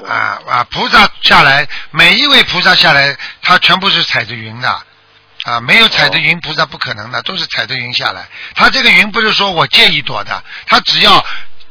[0.04, 0.66] 啊啊！
[0.72, 4.82] 菩萨下来，每一位菩萨下来，他全部是踩着云的，
[5.44, 8.26] 啊，没有踩着云，菩萨不可能的，都是踩着云下来。
[8.56, 11.24] 他这个云不是说我借一朵的，他只要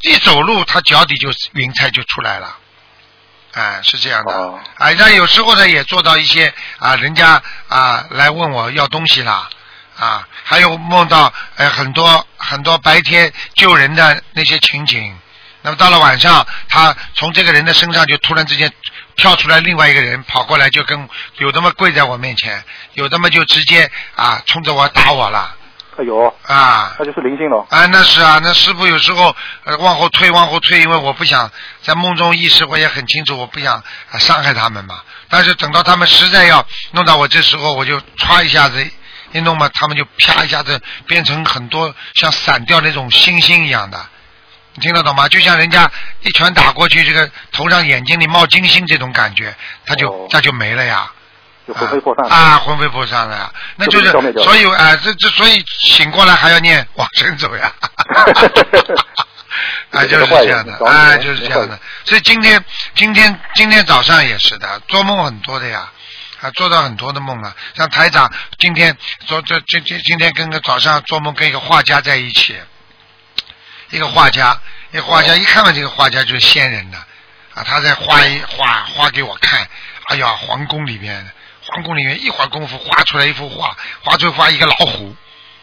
[0.03, 2.55] 一走路，他脚底就云彩就出来了。
[3.53, 4.33] 哎，是这样的。
[4.33, 9.47] 哦哎，那有时候呢，也做到一些啊，人家啊来问我要东西啦，
[9.97, 15.15] 啊，还有梦到呃很多很多白天救人的那些情景。
[15.61, 18.69] 那么到了晚上，他从这个人的身上就突然之间
[19.15, 22.63] 跳出来另外一个人，跑过来就跟有的么跪在我面前，
[22.95, 25.55] 有的么就直接啊冲着我打我了
[25.95, 27.65] 哎呦，啊那就是灵性了。
[27.69, 31.51] 啊，那是啊，那师傅有时候呃往后退，往后退，因为我不想
[31.81, 35.01] 在梦中意识，我也很清楚，我不想、啊、伤害他们嘛。
[35.29, 38.85] 但是等到他们实在要弄到我这时候，我就歘一下子
[39.33, 43.99] 一弄嘛，他们就啪一下子变成很多像散掉那种星星一样的。
[44.75, 45.27] 你听得懂吗？
[45.27, 51.11] 就像人家一拳打过去，这个头上眼睛里冒金星这种感觉，他就、哦他就没了呀。
[51.67, 52.25] 就魂飞魄散。
[52.27, 54.11] 啊，魂飞魄散了呀，那就是
[54.43, 57.71] 所以啊、这这所以醒过来还要念往生咒呀。
[59.91, 61.79] 啊，就是这样的，啊，就是这样的。
[62.03, 62.63] 所以今天
[62.95, 65.91] 今天今天早上也是的，做梦很多的呀，
[66.41, 67.55] 啊，做到很多的梦啊。
[67.75, 68.97] 像台长今天
[69.27, 72.59] 昨这今今今天跟个早上做梦跟一个画家在一起，
[73.91, 74.59] 一个画家，
[74.91, 76.97] 一个画家一看到这个画家就是仙人的
[77.53, 79.67] 啊，他在画一画画给我看，
[80.05, 81.31] 哎呀，皇宫里面，
[81.65, 85.15] 皇宫里面一会儿功夫画出来一幅画，画出画一个老虎，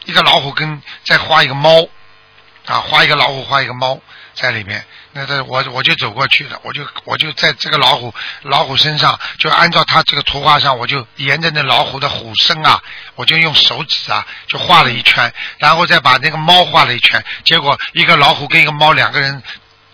[0.04, 1.86] 一个老虎跟再画一个猫，
[2.66, 4.00] 啊，画一个老虎，画一个猫
[4.34, 4.84] 在里面。
[5.12, 12.80] 那这我我就走过去了，我就我就在这个老虎老虎身上，就按照他这个图画上，我就沿着那老虎的虎身啊，
[13.16, 19.42] 我就用手指啊就画了一圈，然后再把那个猫画了一圈，结果一个老虎跟一个猫两个人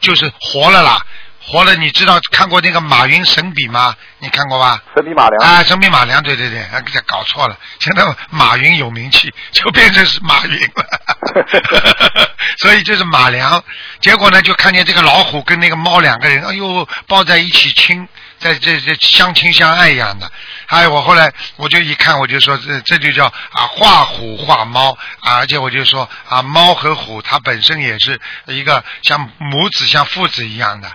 [0.00, 1.04] 就是活了啦。
[1.46, 3.94] 活了，你知道看过那个马云神笔吗？
[4.18, 4.82] 你看过吧？
[4.94, 5.48] 神笔马良。
[5.48, 6.66] 啊，神笔马良，对对对，
[7.06, 7.56] 搞错了。
[7.78, 12.28] 现在马云有名气，就变成是马云了，
[12.58, 13.62] 所以就是马良。
[14.00, 18.08] 结果呢，就看见这个老虎跟那个猫两个人，哎呦，抱在一起亲，
[18.40, 20.28] 在这这相亲相爱一样的。
[20.66, 30.90] 哎，我后来我就一看，我就说这这就叫啊画虎画猫啊，而且我就说啊猫和虎它本身也是一个像母子像父子一样的，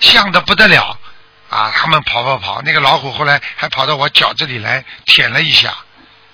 [0.00, 0.98] 像的不得了。
[1.48, 5.72] 啊，他们跑跑跑，那个老虎后来还跑到我脚这里来舔了一下，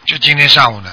[0.06, 0.90] 就今天上午呢。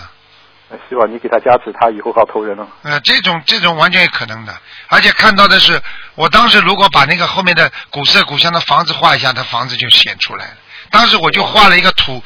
[0.89, 2.67] 希望你给他加持，他以后好投人了。
[2.83, 4.55] 呃，这种这种完全有可能的，
[4.87, 5.81] 而且看到的是，
[6.15, 10.53] 我当时如果把那个后面的古色古香的房子画一下，他房子就显出来了。
[10.91, 12.23] 当时我就画了一个土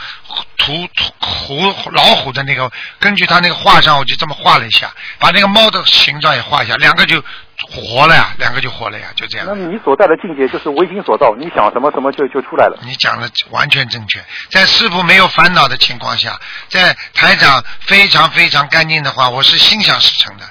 [0.57, 7.21] 土土虎老虎的那个，根据他那个画上，我就这么画了一下，把那个猫的形状也画一下，两个就
[7.61, 9.53] 活了呀，两个就活了呀，就这样那。
[9.55, 12.79] 你所在的境界就是唯心所造，你想什么什么就就出来了。
[12.83, 20.45] 你讲的完全正确，在师傅没有烦恼的情况下，在台长非常非常干净的话，我是心想事成的。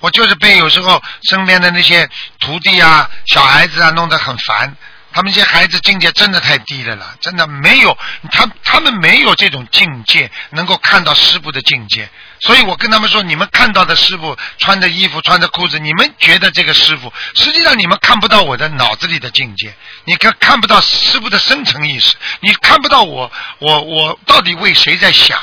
[0.00, 4.76] 我就是被有时候身边的那些徒弟啊、小孩子啊弄得很烦，
[5.16, 7.96] 他们这些孩子境界真的太低了了，真的没有
[8.30, 12.06] 他他们没有这种境界，能够看到师傅的境界。
[12.40, 19.74] 所以我跟他们说，你们看到的师傅穿的衣服、穿的裤子，你们觉得这个师傅，实际上你们看不到我的脑子里的境界，
[20.04, 25.38] 你看看不到师傅的深层意识，你看不到我我我到底为谁在想，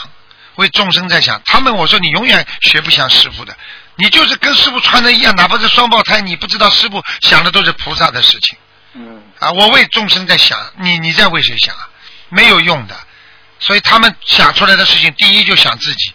[0.54, 1.42] 为众生在想。
[1.46, 3.58] 他们我说你永远学不像师傅的，
[3.96, 8.56] 你就是跟师傅穿的一样，哪怕是双胞胎，你不知道师傅想的都是菩萨的事情。
[9.44, 11.90] 嗯啊，我为众生在想，你你在为谁想啊？
[12.30, 12.96] 没有用的，
[13.60, 16.14] 所以他们想出来的事情，第一就想自己，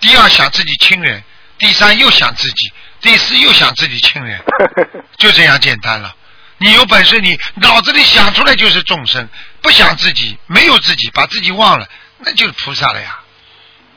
[0.00, 1.22] 第二想自己亲人，
[1.58, 4.40] 第三又想自己，第四又想自己亲人，
[5.18, 6.14] 就这样简单了。
[6.58, 9.28] 你有本事，你脑子里想出来就是众生，
[9.60, 11.86] 不想自己，没有自己，把自己忘了，
[12.18, 13.20] 那就是菩萨了呀。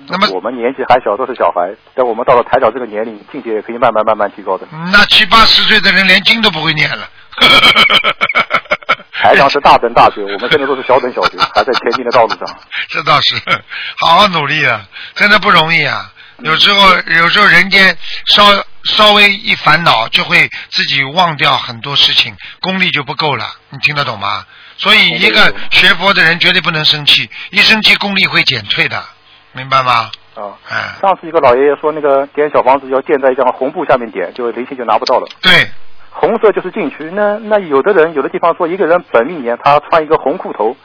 [0.07, 4.67] 那么我们年纪还小，都是小孩，但我们到了台长这个年龄，境界也可以慢慢慢慢提高的。
[4.91, 7.09] 那七八十岁的人连经都不会念了。
[9.21, 12.39] 台长是大等大学，我们现在都是小等小学， 还在前进的道路上。
[12.89, 13.35] 这倒是，
[13.97, 16.11] 好好努力啊，真的不容易啊。
[16.39, 18.43] 有时候，有时候人间稍
[18.85, 23.45] 稍微一烦恼，就会自己忘掉很多事情，功力就不够了。
[23.71, 24.45] 你听得懂吗？
[24.77, 29.03] 所以，一个学佛的人绝对不能生气，一生气功力会减退的，
[29.51, 30.09] 明白吗？
[30.35, 35.27] 啊，哎，上次一个老爷爷说，那个点小房子要建在一张红布下面点，就灵性就拿不到了。
[35.41, 35.69] 对，
[36.19, 37.09] 红色就是禁区。
[37.13, 40.75] 那那有的人有的地方说，一个人本命年他穿一个红裤头，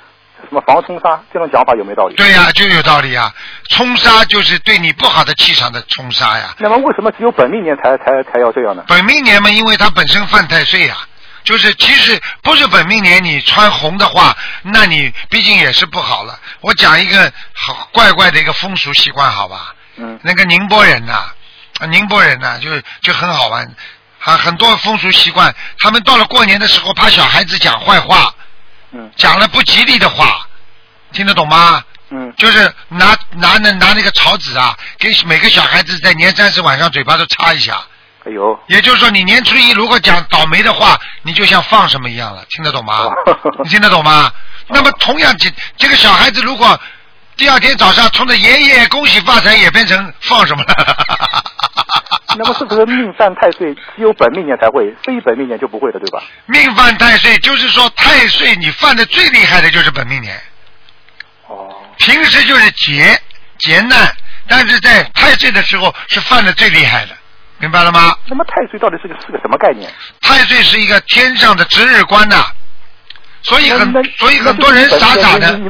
[0.49, 2.15] 什么防冲杀，这种讲法有没有道理？
[2.15, 3.33] 对呀、就有道理啊。
[3.71, 6.55] 冲杀就是对你不好的气场的冲杀呀。
[6.59, 8.85] 那么为什么只有本命年才才才要这样呢？
[8.87, 10.97] 本命年嘛，因为他本身犯太岁呀、
[11.43, 16.39] 就是其实不是本命年你穿红的话，那你毕竟也是不好了。
[16.61, 19.75] 我讲一个好怪怪的一个风俗习惯，好吧？
[19.97, 21.13] 嗯那个宁波人呐、
[21.81, 22.69] 啊宁波人呐、就
[23.03, 23.69] 就很好玩，
[24.25, 28.35] 啊，很多风俗习惯，他们到了过年的时候，怕小孩子讲坏话，
[28.93, 30.47] 嗯讲了不吉利的话，
[31.13, 31.83] 听得懂吗？
[32.11, 37.81] 嗯就是拿拿那拿那个草纸啊，给每个小孩子在年三十晚上嘴巴都擦一下。
[38.27, 43.11] 哎呦，也就是说，你年初一如果讲倒霉的话，你就像放什么一样了，听得懂吗？
[43.63, 44.33] 你听得懂吗？
[44.69, 46.81] 那么同样，这这个小孩子如果
[47.37, 52.14] 第二天早上冲着爷爷恭喜发财，也变成放什么了？
[52.39, 56.23] 那么是不是命犯太岁只有本命年才会，非本命年就不会的，对吧？
[56.47, 60.41] 命犯太岁，就是说太岁你犯的最厉害的就是本命年，
[61.49, 61.69] 哦，
[61.99, 63.21] 平时就是劫
[63.59, 64.15] 劫难，
[64.49, 67.13] 但是在太岁的时候是犯的最厉害的，
[67.59, 68.17] 明白了吗？
[68.27, 69.91] 那么太岁到底是个是个什么概念？
[70.21, 72.45] 太岁是一个天上的值日官呐、
[73.43, 75.61] 所以很所以很多人傻傻的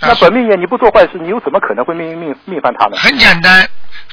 [0.00, 2.96] 那本命年你不做坏事，你又怎么可能会命命命犯他呢？
[2.98, 3.68] 很简单，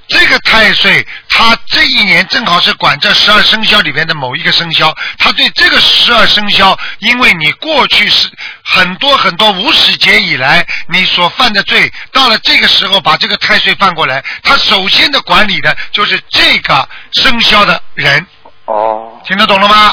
[0.08, 8.30] 这个太岁他这一年正好是管这十二生肖里边的某一个生肖，他对这个十二生肖，因为你过去是
[8.64, 18.26] 很多很多无始劫以来你所犯的罪，到了这个时候把这个太岁犯过来，他首先的管理的就是这个生肖的人，
[18.66, 19.90] 哦，听得懂了吗？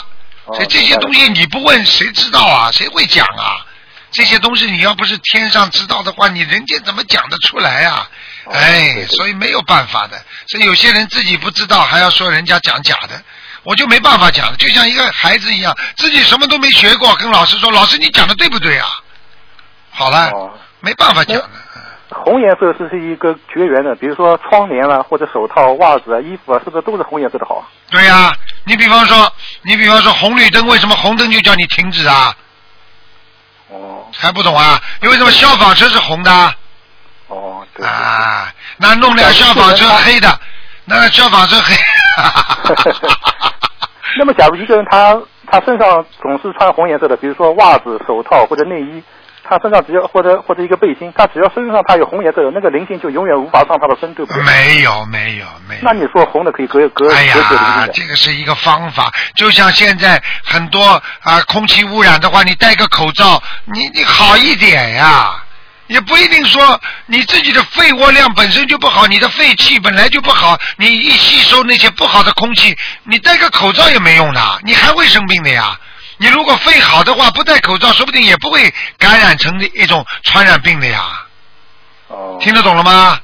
[0.47, 2.71] 哦所以这些东西你不问谁知道啊？
[2.73, 3.65] 谁会讲啊？
[4.13, 8.09] 这些东西你要不是天上知道的话，你人间怎么讲得出来啊？
[8.45, 10.21] 哦哎所以没有办法的。
[10.49, 13.23] 所以有些人自己不知道，还要说人家讲假的，
[13.63, 14.57] 我就没办法讲了。
[14.57, 18.87] 就像一个孩子一样，自己什么都没学过，跟老师说：“老师，你讲的对不对啊？”
[19.91, 21.49] 好了，哦，没办法讲的。
[22.11, 27.67] 红颜色是是一个绝缘的，比如说窗帘啊，或者手套、袜子啊、衣服啊，是不是都是红颜色的好？
[27.91, 32.37] 对呀、你比方说，你比方说红绿灯，为什么红灯就叫你停止啊？
[33.73, 34.81] 哦还不懂啊？
[35.03, 36.55] 因为什么消防车是红的啊？
[37.29, 37.85] 哦，对。
[37.85, 40.39] 对啊，那弄辆消防车黑的，
[40.85, 41.75] 那消防车黑。
[44.19, 45.19] 那么，假如一个人他
[45.51, 49.03] 他身上总是穿红颜色的，比如说袜子、手套或者内衣，
[49.53, 54.43] 他身上只要或者或者一个背心，他只要身上他有红颜色的，那个灵性就永远无法上他的身，对不对？
[54.43, 55.81] 没有没有没有。
[55.83, 60.83] 那你说红的可以隔隔隔哎呀，这个是一个方法，就像现在很多
[61.21, 65.35] 啊空气污染的话，你戴个口罩，你你好一点呀。
[65.89, 75.79] 也不一定说你自己的肺活量本身就不好，你的肺气本来就不好，你一吸收那些不好的空气，你戴个口罩也没用的，你还会生病的呀。
[76.23, 81.27] 你如果肺好的话，不戴口罩，说不定也不会感染成一种传染病的呀。
[82.07, 82.39] 哦。
[82.41, 83.19] 听得懂了吗？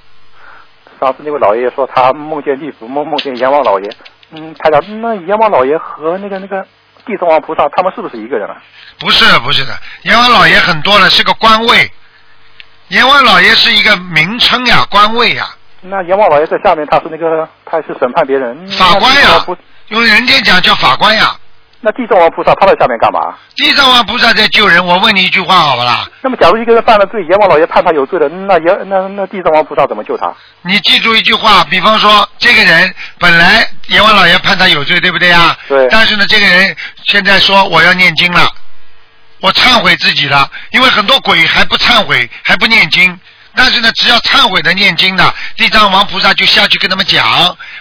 [0.98, 3.88] 上次那位老爷爷说他梦见地府，梦梦见阎王老爷。
[4.32, 6.66] 嗯，他讲那阎王老爷和那个那个
[7.06, 8.56] 地藏王菩萨，他们是不是一个人啊？
[8.98, 11.88] 不是不是的，阎王老爷很多了，是个官位。
[12.88, 15.46] 阎王老爷是一个名称呀，官位呀，
[15.82, 18.66] 那阎王老爷在下面，他是那个他是审判别人。
[18.70, 19.46] 法官呀
[19.86, 21.36] 用人间讲叫法官呀。
[21.80, 23.20] 那地藏王菩萨他在下面干嘛？
[23.54, 26.08] 地藏王菩萨在救人，我问你一句话好不啦？
[26.22, 30.34] 那么假如一个人犯了罪，阎王老爷判他有罪了，那阎那那地藏王菩萨怎么救他？
[30.62, 35.56] 你记住一句话，比方说这个人本来阎王老爷判他有罪，对不对啊？
[35.68, 38.48] 对但是呢，这个人现在说我要念经了，
[39.40, 43.18] 我忏悔自己了，因为很多鬼还不忏悔，还不念经。
[43.58, 47.26] 但是呢，只要忏悔的念经的，地藏王菩萨就下去跟他们讲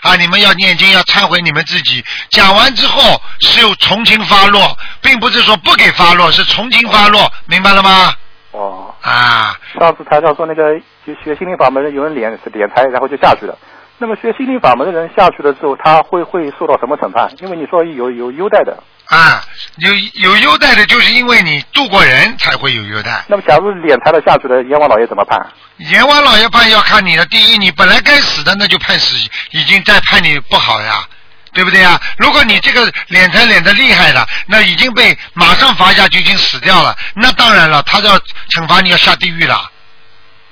[0.02, 2.04] 啊，你们要念经，要忏悔你们自己。
[2.32, 8.12] 讲完之后是有从轻发落，并不是说不给发落，是从轻发落，明白了吗？
[8.54, 13.56] 哦，啊，上次台上说那个就学心灵法门的有人敛敛财，然后就下去了。
[14.00, 17.32] 那么学心灵法门的人下去了之后，他会会受到什么惩判？
[17.40, 19.42] 因为你说有有优待的，啊，
[19.78, 23.24] 有有优待的，就是因为你渡过人才会有优待。
[23.28, 25.40] 那么假如敛财的下去了，阎王老爷怎么判？
[25.78, 29.16] 阎王老爷判要看你的，第一，你本来该死的，那就判死，
[29.52, 31.08] 已经在判你不好呀，
[31.54, 32.00] 对不对呀？
[32.18, 38.20] 如果你这个敛财敛的厉害了，那已经被马上罚下就，已经死掉了，那当然了，他要
[38.52, 39.72] 惩罚你要下地狱了。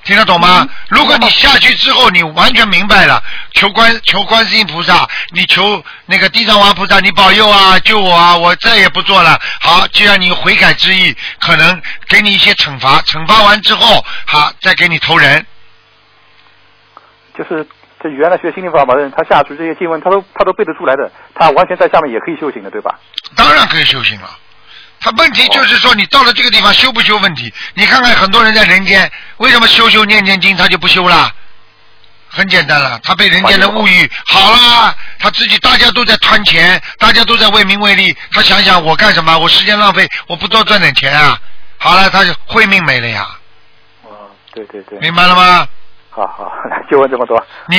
[0.06, 0.68] 听得懂吗？
[0.90, 3.22] 如果你下去之后，你完全明白了，
[3.54, 9.40] 求观求观世音菩萨，你求那个地藏王菩萨，你保佑啊，救我啊，我再也不做了。
[9.60, 15.44] 好，既然你有悔改之意，可能给你一些惩罚，惩罚完之后，好，再给你投人。
[17.36, 17.68] 就是
[18.02, 23.00] 这原来学心灵法门的人，他下去这些经文，他都他都背得出来的，他完全在下面也可以修行的，对吧？
[23.36, 24.30] 当然可以修行了。
[25.06, 27.54] 他问题就是说，你到了这个地方修不修问题？
[27.76, 31.32] 你看看很多人在人间，为什么修修念念经他就不修了？
[32.28, 39.38] 很简单了，他被人间的物欲好了，他自己大家都在贪钱，大家都在为名为利，他想想我干什么？
[39.38, 41.40] 我时间浪费，我不多赚点钱啊？
[41.78, 43.28] 好了，他就慧命没了呀，
[44.02, 44.10] 哦，
[44.56, 45.68] 对对对，明白了吗？
[46.10, 46.52] 好好，
[46.90, 47.46] 就问这么多。
[47.68, 47.78] 你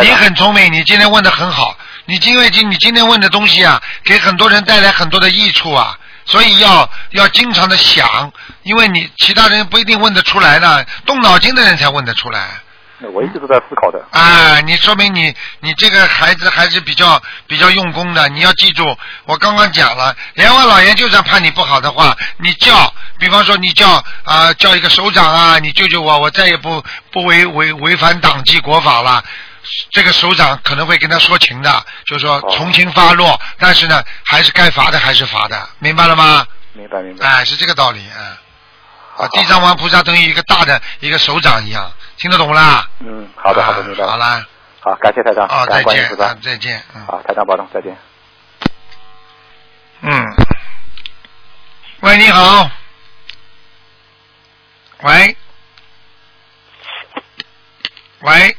[0.00, 8.32] 你很聪明，你今天问的很好，你因为今你今天问的东西啊，给很多人带来很多的益处啊，所以要要经常的想，
[8.62, 12.48] 因为你其他人不一定问得出来的，动脑筋的人才问得出来。
[12.98, 14.00] 那我一直都在思考的。
[14.12, 18.28] 啊，你说明你你这个孩子还是比较比较用功的。
[18.28, 29.24] 你要记住，我刚刚讲了，阎王老爷就算判你不好的话，你叫，比方说你叫啊、叫一个首长啊，你救救我，我再也不不违违违反党纪国法了。
[29.90, 36.46] 这个首长可能会跟他说情的，就是说哦从轻发落，但是呢，还是该罚的还是罚的，明白了吗？
[36.72, 37.26] 明白明白。
[37.26, 38.38] 哎，是这个道理啊。
[39.18, 42.88] 啊，地藏王菩萨等于一个大的一个首长一样，听得懂不啦？
[43.00, 44.06] 嗯，好的好的。
[44.06, 44.46] 好啦。
[44.80, 46.16] 好，感谢台长，啊，感再见。
[46.42, 47.96] 再见，嗯好，台长保重，再见。
[50.00, 50.26] 嗯。
[52.00, 52.70] 喂，你好。
[55.02, 55.36] 喂。
[58.20, 58.56] 喂。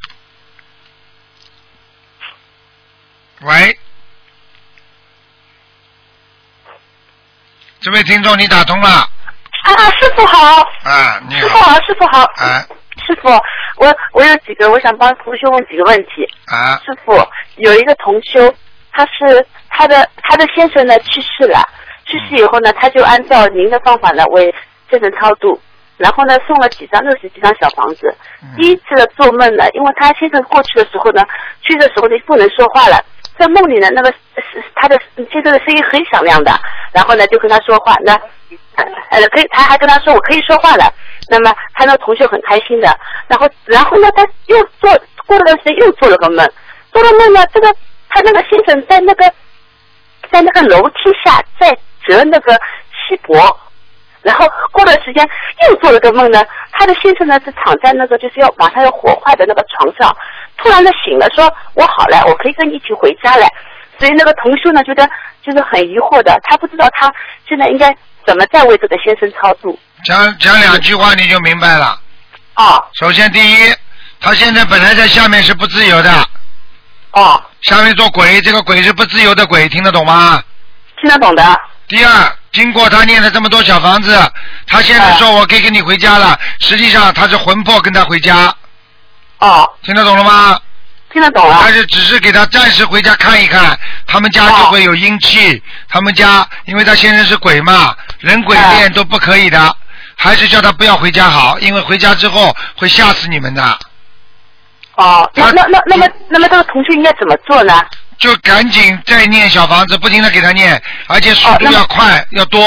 [3.43, 3.77] 喂。
[7.81, 11.21] 这位听众，你打通了啊，师傅好，啊？
[11.27, 12.65] 你好，师傅好，师傅好，啊
[13.05, 13.29] 师傅，
[13.77, 16.25] 我我有几个，我想帮同修问几个问题。
[16.45, 17.13] 啊师傅，
[17.57, 18.53] 有一个同修，
[18.93, 21.67] 他是他的他的先生呢去世了，
[22.05, 24.53] 去世以后呢，他就按照您的方法呢为
[24.89, 25.59] 先生超度，
[25.97, 28.15] 然后呢送了几张六十几张小房子。
[28.55, 31.25] 第一次的做梦呢，因为他先生过去的时候呢，
[31.61, 33.03] 去的时候呢不能说话了。
[33.37, 34.13] 在梦里呢，那个
[34.75, 36.51] 他的先生的声音很响亮的，
[36.91, 38.13] 然后呢就跟他说话，那
[39.09, 40.93] 呃可以，他还跟他说我可以说话了。
[41.29, 44.91] 那么他那同学很开心的，然后然后呢他又做
[45.25, 46.47] 过了段时间又做了个梦，
[46.91, 47.73] 做了梦呢这个
[48.09, 49.25] 他那个先生在那个
[50.31, 51.71] 在那个楼梯下在
[52.05, 52.53] 折那个
[53.07, 53.57] 锡箔，
[54.23, 55.27] 然后过段时间
[55.67, 60.15] 又做了个梦呢，他的先生呢是躺在那个就是要马上要火化的那个床上，
[60.57, 63.45] 突然的醒了，说我好了，我可以跟你一起回家了。
[63.99, 65.07] 所以那个同修呢觉得
[65.43, 67.13] 就是很疑惑的，他不知道他
[67.47, 69.77] 现在应该怎么再为这个先生超度。
[70.03, 71.99] 讲讲两句话你就明白了。
[72.55, 73.75] 哦首先，第一，
[74.19, 76.11] 他现在本来在下面是不自由的，
[77.11, 80.41] 哦，下面做鬼，这个鬼是不自由的鬼，听得懂吗？
[80.99, 81.61] 听得懂的。
[81.87, 82.11] 第二，
[82.53, 84.17] 经过他念了这么多小房子，
[84.67, 88.55] 他现在说我可以跟你回家了，实际上他是魂魄跟他回家，
[89.39, 90.59] 哦，听得懂了吗？
[91.11, 91.59] 听得懂了。
[91.61, 99.75] 但是只是给他暂时回家看一看，他们家就会有阴气，他们家因为他先生是鬼嘛，人鬼恋都不可以的，
[100.15, 103.79] 还是叫他不要回家好，因为回家之后会吓死你们的。
[104.95, 107.83] 哦，那那那那么那么这个同学应该怎么做呢？
[108.19, 112.61] 就赶紧再念小房子，不停的给他念，而且速度要快，要多，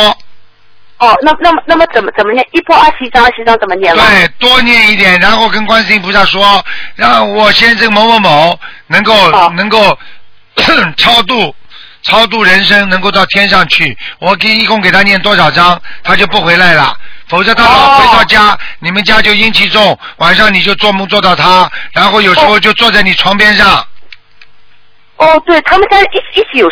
[0.99, 2.47] 哦，那那么那么怎么怎么念？
[2.53, 4.03] 一波二十一张，二十一张怎么念吗？
[4.07, 9.99] 对，多念一点，然后跟观世音菩萨说，让我先生某某某能够、哦能够
[10.97, 11.55] 超度
[12.03, 13.97] 超度人生能够到天上去。
[14.21, 16.97] 我给一共给他念多少张，他就不回来了。
[17.29, 23.85] 否则他老回到家，你们家就阴气重，晚上你就做梦做到他，然后有时候就坐在你床边上。
[25.17, 26.71] 哦，对他们家一一直有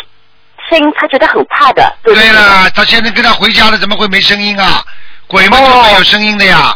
[0.69, 1.95] 声音，他觉得很怕的。
[2.03, 4.83] 对对了，他现在跟他回家了，怎么会没声音啊？
[5.27, 6.73] 鬼们就会有声音的呀。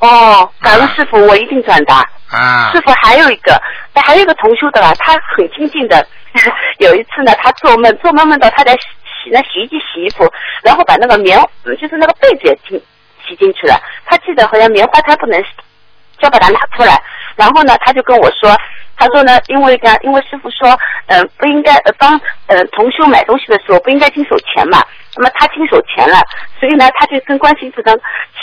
[0.00, 2.08] 哦，感恩师傅，我一定转达。
[2.30, 3.60] 啊师傅还有一个，
[3.94, 6.06] 还有一个同修的啦，他很精进的。
[6.78, 8.78] 有一次呢，他做梦，做梦梦到他在洗
[9.24, 10.32] 洗那洗衣机洗衣服，
[10.62, 12.80] 然后把那个棉，嗯就是那个被子也进
[13.26, 13.80] 洗进去了。
[14.06, 15.48] 他记得好像棉花他不能洗，
[16.20, 17.00] 就要把它拿出来。
[17.36, 18.54] 然后呢，他就跟我说，
[18.96, 24.84] 他说呢，因为呢，因为师傅说，嗯、不应该呃帮呃同修买东西的时候不应该经手钱嘛。
[25.16, 26.20] 那么他经手钱了，
[26.58, 27.90] 所以呢，他就跟观世音菩萨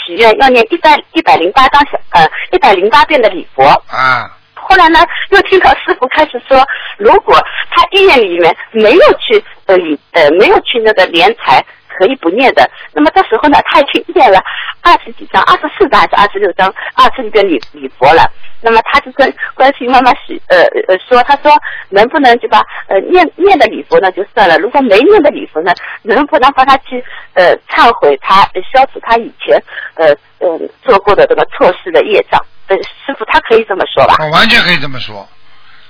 [0.04, 3.64] 许愿，要念一百一百零八张小呃一百零八遍的礼佛。
[3.88, 4.98] 啊后来呢，
[5.30, 6.62] 又听到师傅开始说，
[6.98, 7.34] 如果
[7.70, 9.74] 他医院里面没有去呃
[10.12, 11.64] 呃没有去那个敛财，
[11.98, 12.68] 可以不念的。
[12.92, 14.40] 那么这时候呢，他已经念了
[14.82, 18.22] 二十几张，二十四张还是二十六张，二十几遍礼礼佛了。
[18.60, 21.52] 那么他就跟观世音妈妈许呃呃说，他说
[21.90, 25.72] 能不能就把呃念念的礼佛呢就算了，如果没念的礼佛呢，
[26.02, 28.42] 能不能帮他去呃忏悔他，
[28.72, 29.60] 消除他以前
[29.94, 32.40] 呃呃做过的这个错事的业障？
[32.68, 34.16] 呃，师傅他可以这么说吧？
[34.20, 35.26] 我完全可以这么说。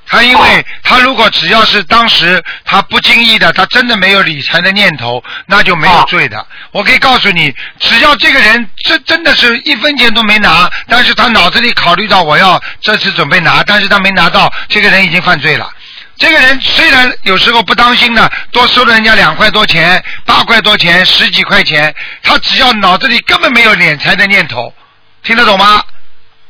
[0.08, 6.46] 他因为他如果只要是当时他不经意的，他真的没有理财的念头，那就没有罪的。
[6.72, 15.70] 我可以告诉你，只要这个人真真的是一分钱都没拿，但是他脑子里考虑到我要这次准备拿，但是他没拿到，这个人已经犯罪了。
[16.16, 24.74] 这个人虽然有时候不当心的多收了人家两块多钱、八块多钱、十几块钱，他只要脑子里根本没有敛财的念头，
[25.22, 25.80] 听得懂吗？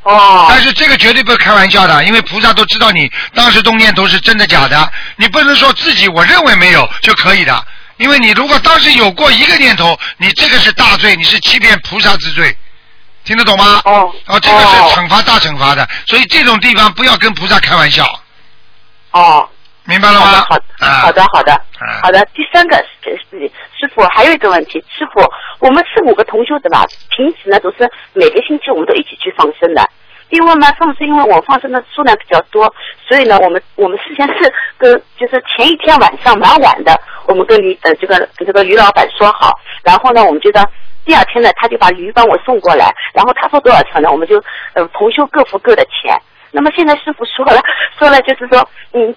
[0.03, 0.47] 哦。
[0.49, 12.57] 但是这个绝对不是开玩笑的，因为菩萨都知道你当时动念头是真的假的，你不能说自己我认为没有就可以的，因为你如果当时有过一个念头，你这个是大罪，你是欺骗菩萨之罪，
[13.25, 13.81] 听得懂吗？
[13.85, 14.13] 哦。
[14.27, 18.21] 哦，这个是惩罚大惩罚的，所以这种地方不要跟菩萨开玩笑，
[19.11, 19.49] 哦，
[19.89, 20.27] 明白了吗？
[20.47, 20.65] 好的，
[21.01, 22.23] 好的，好的，啊好的。
[22.35, 25.21] 第三个师傅，还有一个问题，师傅，
[25.61, 26.85] 我们是五个同修的吧，
[27.17, 29.89] 平时呢都是每个星期我们都一起去放生的。
[30.29, 32.71] 因为嘛，放生，因为我放生的数量比较多，
[33.09, 36.95] 所以呢，我们我们事先是跟就是前一天晚上蛮晚的，
[37.27, 40.63] 我们跟李呃这个跟这个于老板说好，然后呢，我们就到
[41.07, 44.37] 第二天呢，他就把鱼帮我送过来，然后他说多少钱呢，我们就
[44.75, 46.15] 呃同修各付各的钱。
[46.51, 47.63] 那么现在师傅说了，
[47.99, 49.15] 说了就是说，嗯，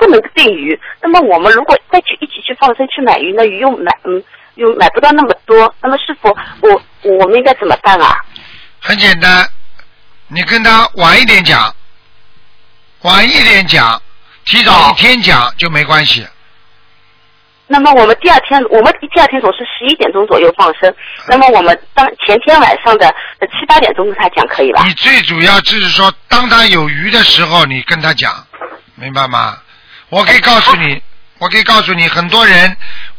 [0.00, 0.80] 不能定鱼。
[1.02, 4.20] 那么我们如果再去一起去放生去买鱼，那鱼又买嗯
[4.54, 5.72] 又买不到那么多。
[5.82, 8.16] 那么师傅，我我们应该怎么办啊？
[8.80, 9.46] 很简单，
[10.28, 11.74] 你跟他晚一点讲，
[13.02, 14.00] 晚一点讲，
[14.46, 16.26] 提早一天讲就没关系。
[17.72, 20.92] 那么我们第二天，我们第二天总是十一点钟左右放生。
[21.28, 23.06] 那么我们当前天晚上的
[23.38, 24.82] 呃七八点钟跟他讲可以吧？
[24.84, 28.44] 你最主要就是说，当他有鱼的时候，你跟他讲，
[28.96, 29.56] 明白吗？
[30.10, 31.00] 我可以告诉你，
[31.38, 32.76] 我可以告诉你，很多人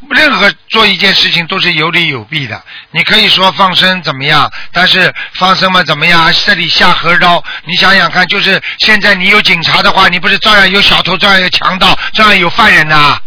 [0.10, 2.62] 任何做一件事情都是有利有弊的。
[2.92, 6.32] 你可以说放生怎么样，但是放生嘛怎么样？
[6.46, 13.18] 这里下河捞，你想想看，就是现在你有警察的话，你不是照样有小偷，照样有强盗，照样有犯人呐、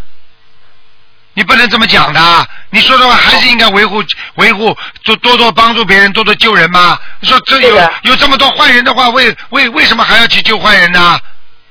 [1.32, 4.04] 你不能这么讲的，你说的话还是应该维护
[4.34, 6.98] 维护，多多多帮助别人，多多救人嘛。
[7.20, 11.00] 你说这有有这么多坏人的话，为为为什么还要去救坏人呢？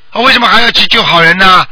[0.09, 1.65] 啊为什么还要去救好人呢？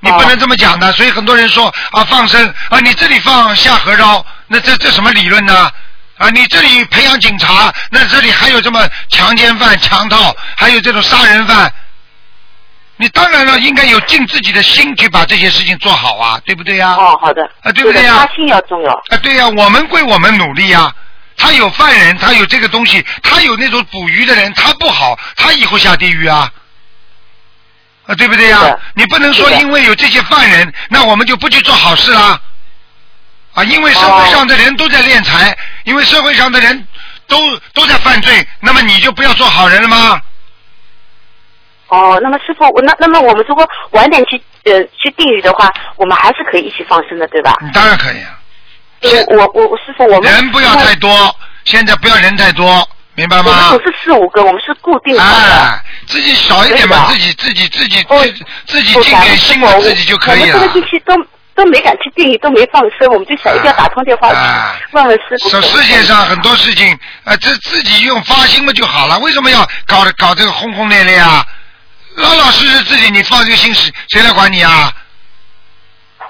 [0.00, 5.70] 你不能这么讲的，所以很多人说啊放生啊，你这里放下河捞，那这这什么理论呢？
[6.18, 11.72] 啊，你这里培养警察，那这里还有这么强奸犯、强盗，还有这种杀人犯，
[12.96, 17.42] 你当然了，应该有尽自己的心去把这些事情做好啊，对不对呀、哦，好的。
[17.62, 18.92] 啊对不对呀的发心要重要。
[18.92, 20.92] 啊，对呀、我们归我们努力呀、
[21.36, 26.50] 他有犯人，他有这个东西，他有那种捕鱼的人，他不好，他以后下地狱啊，
[28.08, 32.40] 啊，对不对呀、你不能说因为有这些犯人，那我们就不去做好事啦。
[33.52, 35.54] 啊，因为社会上的人都在敛财，
[35.84, 36.88] 因为社会上的人
[37.26, 37.36] 都
[37.74, 40.20] 都在犯罪，那么你就不要做好人了吗？
[41.88, 47.54] 哦，那么师傅，我那那么我们如果晚点去呃去定语的话，我们还是可以一起放生的，对吧？
[47.60, 48.38] 你当然可以啊。
[49.28, 52.88] 我我我师傅，我们人不要太多，现在不要人太多，
[53.18, 53.52] 明白我们
[53.82, 55.20] 是四五个，我们是固定的。
[55.20, 60.80] 哎，自己少一点嘛，自己自己自己哦自自己尽点心嘛，自己就可以了我们这。
[60.80, 61.14] 个星期都
[61.56, 64.28] 都没敢去定义，都没放生，我们就想一定要打通电话
[64.92, 65.48] 问问师傅。
[65.50, 71.44] 世世界上很多事情，呃，自自己用发心嘛就好了，为什么要搞搞这个轰轰烈烈啊？
[72.14, 74.92] 老老实实自己你放这个心，谁谁来管你啊？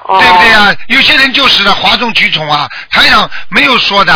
[0.04, 0.74] 哦对不对啊？
[0.86, 4.14] 有些人就是的，哗众取宠啊，台长没有说的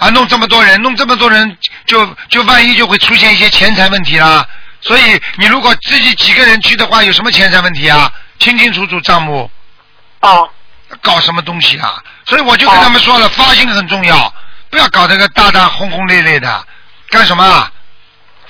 [0.00, 4.44] 啊，弄这么多人，弄这么多人，就就万一就会出现一些钱财问题啦。
[4.80, 8.10] 所以你如果自己几个人去的话，有什么钱财问题啊？
[8.38, 9.50] 清清楚楚账目，
[10.20, 10.48] 哦
[11.02, 12.02] 搞什么东西啊？
[12.24, 14.34] 所以我就跟他们说了，发心很重要，
[14.70, 16.66] 不要搞这个大大轰轰烈烈的，
[17.10, 17.70] 干什么啊？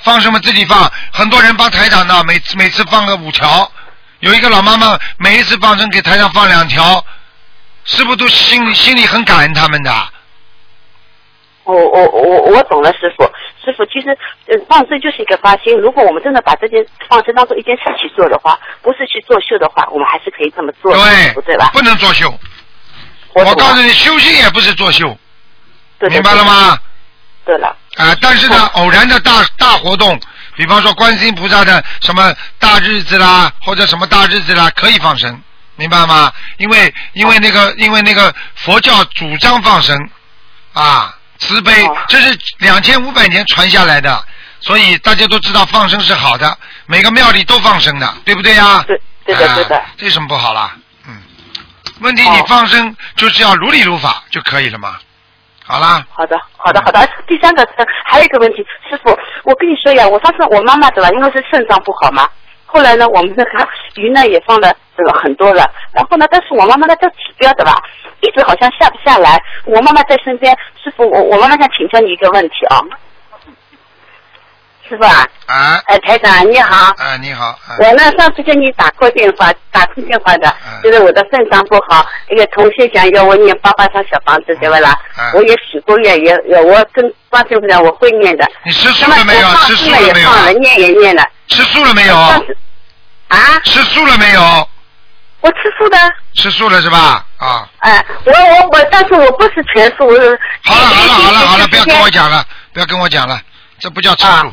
[0.02, 0.90] 放什么自己放？
[1.12, 3.70] 很多人帮台长呢，每次每次放个五条，
[4.20, 7.04] 有一个老妈妈每一次放生给台长放两条，
[7.84, 10.08] 是不是都心里心里很感恩他们的？
[11.70, 13.24] 我我我我懂了，师傅。
[13.62, 14.08] 师傅，其实
[14.46, 15.76] 呃放生就是一个发心。
[15.78, 21.70] 如果我们真的把这件放生当做一件事去做的话，不是去作秀的话，我们还是可以这么做的，对，不对吧？
[21.72, 22.32] 不能作秀。
[23.34, 25.16] 我我告诉你，修心也不是作秀，
[26.08, 26.44] 明白了？
[26.44, 26.78] 吗？
[27.44, 30.18] 对了，啊，但是呢，偶然的大大活动，
[30.56, 35.40] 比方说观世音菩萨的什么大日子啦，或者什么大日子啦，可以放生，
[35.76, 36.32] 明白吗？
[36.58, 39.96] 因为因为那个因为那个佛教主张放生
[40.72, 44.24] 啊，慈悲哦，这是两千五百年传下来的，
[44.60, 48.84] 所以大家都知道放生是好的，每个庙里都放生的，对不对呀？
[48.86, 50.76] 对对的对的啊这有什么不好啦？
[51.08, 51.20] 嗯，
[52.00, 54.96] 问题哦你放生就是要如理如法就可以了嘛。
[55.66, 57.08] 好啦，好的，好的，好的。
[57.28, 58.56] 第三个是还有一个问题，
[58.88, 59.10] 师傅，
[59.44, 62.28] 我跟你说呀，我上次我妈妈对吧，因为是肾脏不好嘛，
[62.72, 63.50] 后来呢，我们这个
[63.96, 67.82] 鱼呢也放了这个很多了，然后呢，但是我妈妈的这指标对吧，
[68.20, 69.42] 一直好像下不下来。
[69.64, 72.78] 我妈妈在身边，师傅，我我妈妈想请教你一个问题啊，
[74.90, 76.92] 师傅啊，啊哎，台长你好。
[76.98, 85.30] 啊，你好，啊我呢，上次给你打过电话，打通电话的嗯，就是我的肾脏不好，一个同学想要我念八八张小房子，对不啦嗯？
[85.34, 88.44] 我也许过愿，也也我跟观世音菩萨我会念的。
[88.64, 90.28] 你吃素了没有吃素了没有？
[90.28, 91.24] 放了，念也念了。
[91.46, 92.16] 吃素了没有？
[92.16, 94.68] 啊，吃素了没有？
[95.42, 95.96] 我吃素的，
[96.34, 97.24] 吃素了是吧？
[97.38, 100.14] 啊，哎，我我我，但是我不是全素，我。
[100.64, 102.24] 好了好了好了好了，不要跟我讲。
[102.24, 103.40] 讲了，不要跟我讲了，
[103.78, 104.52] 这不叫吃素啊。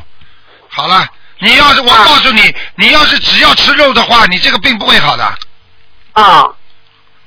[0.78, 1.04] 好了，
[1.40, 5.24] 你要是我啊告诉你，你要是只要吃肉的话，你这个病不会好的。
[6.12, 6.46] 啊，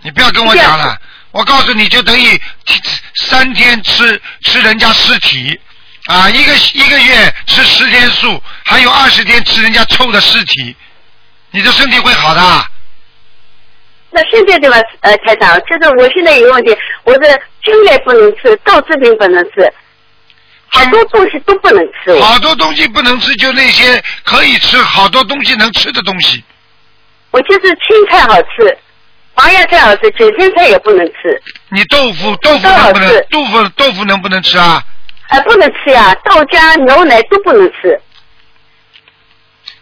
[0.01, 0.97] 你不要跟我讲了，
[1.31, 2.41] 我告诉你就等于
[3.15, 5.59] 三天吃吃人家尸体
[6.05, 10.73] 啊，一个一个月吃十天素，还有二十天吃人家臭的尸体，
[11.49, 12.41] 你的身体会好的。
[14.11, 14.77] 那现在对吧？
[15.01, 16.73] 呃，台长，就是我现在有个问题，
[17.03, 17.27] 我的
[17.61, 19.73] 菌类不能吃，豆制品不能吃，
[20.73, 22.17] 好多东西都不能吃。
[22.21, 26.43] 好多东西不能吃，就那些可以吃，好多东西能吃的东西。
[27.31, 28.77] 我就是青菜好吃，
[29.33, 34.83] 黄叶菜好吃，卷心菜也不能吃，你豆腐豆腐能不能豆腐豆腐能不能吃啊？
[35.27, 37.99] 哎、不能吃呀，豆浆、牛奶都不能吃。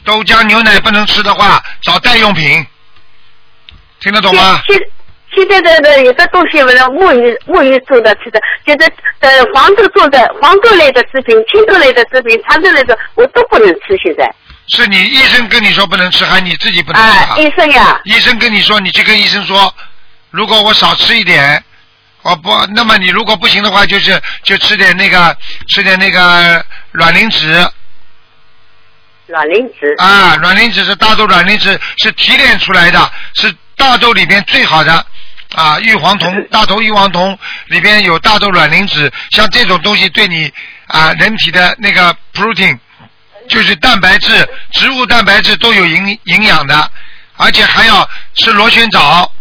[0.04, 2.66] 豆浆牛奶不能吃的话，找代用品，
[4.00, 4.62] 听得懂吗？
[4.68, 4.80] 现
[5.36, 13.96] 现在的的有的东西，为了沐浴沐浴做的吃的，就是呃黄豆做的黄豆类的制品、青豆类的制品、长豆类的，我都不能吃。
[14.04, 14.34] 现在，
[14.70, 17.38] 是你医生跟你说不能吃，还是你自己不能吃哎、啊？
[17.38, 19.74] 医生呀，医生跟你说，你去跟医生说，
[20.32, 21.64] 如果我少吃一点，
[22.24, 25.36] 我不，那么你如果不行的话，就是就吃点那个
[25.68, 27.68] 吃点那个卵磷脂
[29.28, 29.94] 卵磷脂。
[30.00, 34.94] 啊，卵磷脂是大豆卵磷脂是提炼出来的，是大豆里边最好的
[35.56, 37.36] 啊，玉黄酮大豆玉黄酮
[37.68, 40.52] 里边有大豆卵磷脂，像这种东西对你
[40.88, 42.78] 啊人体的那个 protein
[43.48, 46.92] 就是蛋白质、植物蛋白质都有营营养的，
[47.38, 49.32] 而且还要吃螺旋藻，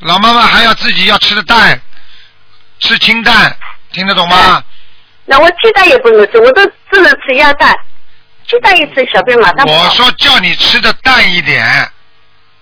[0.00, 1.80] 老妈妈还要自己要吃的蛋，
[2.78, 3.56] 吃清淡，
[3.90, 4.62] 听得懂吗？
[5.24, 7.74] 那我鸡蛋也不能吃，我都只能吃鸭蛋。
[8.46, 9.66] 鸡蛋一吃，小便马上。
[9.66, 11.90] 我说叫你吃的淡一点，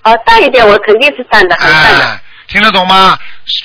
[0.06, 2.04] 哦，淡一点，我肯定是淡的，很淡的。
[2.04, 3.18] 哎，听得懂吗？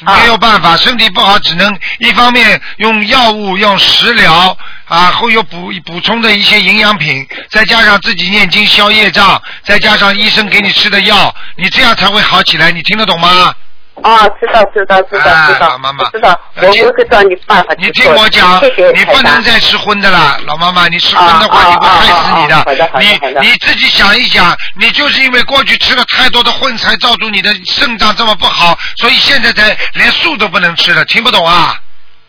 [0.06, 12.72] 啊没有办法，身体不好，只能一方面用药物、用食疗啊，后有补补充的一些营养品，再加上自己念经消业障，再加上医生给你吃的药，你这样才会好起来。
[12.72, 13.54] 你听得懂吗？
[13.96, 16.62] 哦，知道知道知道哎知道，妈妈知道，我
[16.98, 18.60] 会找你办法你听我讲
[18.96, 31.76] 你不能再吃荤的了，老妈妈，你吃荤的话，啊你会害死你的你你自己想一想，你就是因为过去吃了太多的荤，才造成你的肾脏这么不好，所以现在才连素都不能吃了，听不懂啊？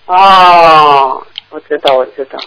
[0.06, 2.38] 哦，我知道我知道。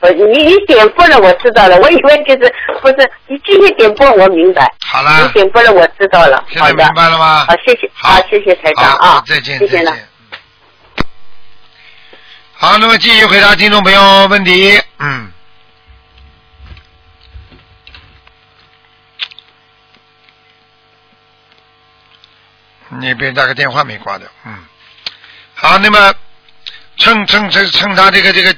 [0.00, 1.76] 我你你点播了，我知道了。
[1.78, 2.96] 我以为就是不是
[3.26, 4.66] 你继续点播，我明白。
[4.80, 6.44] 好了你，点播了，我知道了。
[6.50, 7.44] 现在，明白了吗？
[7.46, 9.90] 好，谢谢，好谢谢台长啊，再见，谢谢了。
[9.92, 10.08] 再见。
[12.54, 14.80] 好，那么继续回答听众朋友问题。
[14.98, 15.32] 嗯。
[22.92, 24.52] 那边那个电话没挂掉，嗯，
[25.54, 26.12] 好，那么
[26.96, 28.52] 趁趁趁趁他这个这个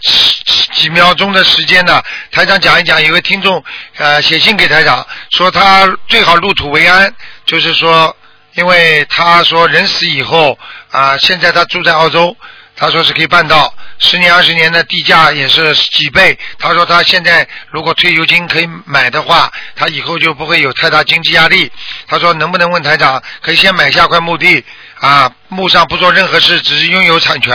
[0.83, 2.03] 几秒钟的时间呢，
[2.33, 3.63] 台长讲一讲，有位听众
[3.99, 7.15] 呃写信给台长说他最好入土为安，
[7.47, 8.17] 就是说，
[8.55, 10.59] 因为他说人死以后
[10.91, 12.37] 啊、现在他住在澳洲，
[12.75, 16.37] 他说是可以办到，十年二十年的地价也是几倍。
[16.59, 21.71] 他说他现在如果退休金可以买的话，他以后就不会有太大经济压力。
[22.09, 24.65] 他说能不能问台长，可以先买下块墓地
[25.03, 27.53] 啊，墓上不做任何事，只是拥有产权。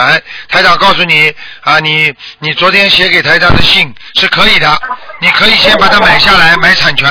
[0.50, 4.68] 台长告诉你啊，你你昨天写给台长的信是可以的，
[5.18, 7.08] 你可以先把它买下来，买产权。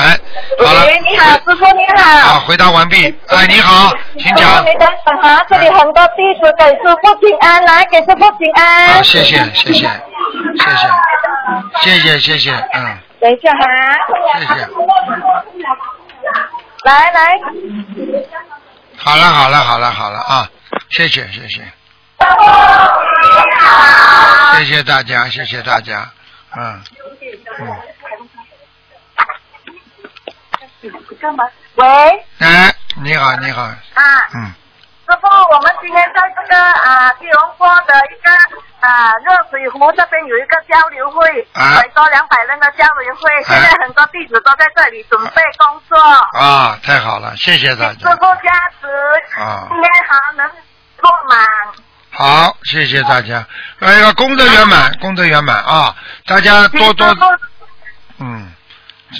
[0.64, 0.86] 好了。
[0.86, 2.08] 喂，你好，师傅你好。
[2.08, 3.12] 啊，回答完毕。
[3.26, 4.62] 哎，你好，请讲。
[4.64, 8.94] 你等等哈，这里很多弟子给师傅平安，来给师傅平安。
[8.94, 10.88] 好，谢谢，谢谢，谢谢，
[11.82, 13.58] 谢谢，谢谢，嗯，等一下哈。
[14.38, 14.68] 谢谢。
[16.84, 17.40] 来来，
[18.98, 20.50] 好了，好了，好了，好了啊，
[20.90, 21.62] 谢谢，谢谢，
[24.58, 26.10] 谢谢大家，谢谢大家，
[26.56, 26.82] 嗯，
[27.60, 27.76] 嗯，
[31.76, 31.86] 喂，
[32.40, 33.74] 哎，你好，你好，啊，
[34.34, 34.52] 嗯，
[35.08, 45.98] 师傅，我们今天在这个啊吉隆坡的一个啊热水壶这边有一个交流会，啊很多两百人的交流会，啊现在很多弟子都在这里准备工作。
[46.38, 50.46] 啊，太好了，谢谢大家师傅，加持，啊今天好能
[50.98, 51.48] 坐满。
[52.10, 53.46] 好，谢谢大家，
[53.80, 55.96] 哎呀，功德圆满，功德圆满啊，
[56.26, 57.06] 大家多多
[58.18, 58.52] 嗯，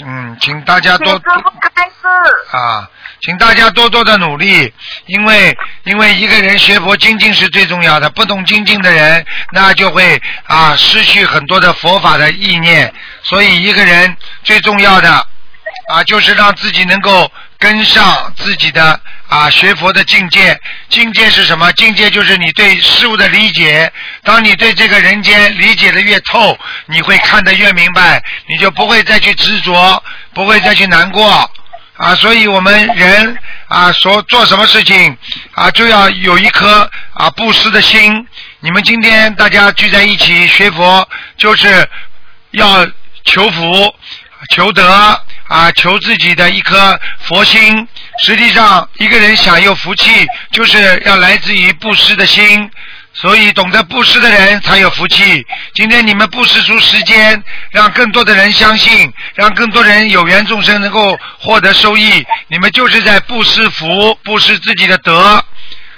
[0.05, 2.55] 嗯，请大家多多师傅开示。
[2.55, 2.87] 啊，
[3.21, 4.71] 请大家多多的努力，
[5.05, 12.93] 因为因为一个人学佛精进是最重要的，不懂精进的人，那就会啊失去很多的佛法的意念，
[13.23, 15.27] 所以一个人最重要的
[15.89, 20.57] 啊就是让自己能够跟上自己的啊学佛的境界。
[20.87, 21.71] 境界是什么？
[21.73, 23.91] 境界就是你对事物的理解。
[24.23, 30.01] 当你对这个人间理解的越透，你会看得越明白，你就不会再去执着，
[30.33, 31.51] 不会再去难过。
[31.99, 33.37] 啊，所以我们人
[33.67, 35.17] 啊，所做什么事情
[35.51, 38.25] 啊，就要有一颗啊布施的心。
[38.61, 41.85] 你们今天大家聚在一起学佛，就是
[42.51, 42.87] 要
[43.25, 43.93] 求福、
[44.55, 47.85] 求德啊，求自己的一颗佛心。
[48.19, 52.71] 实际上，一个人享有福气，就是要来自于布施的心。
[53.21, 55.45] 所以，懂得布施的人才有福气。
[55.73, 65.43] 今天你们布施出时间，让更多的人相信，让更多人有缘众生能够获得收益，你们就是在布施福，布施自己的德。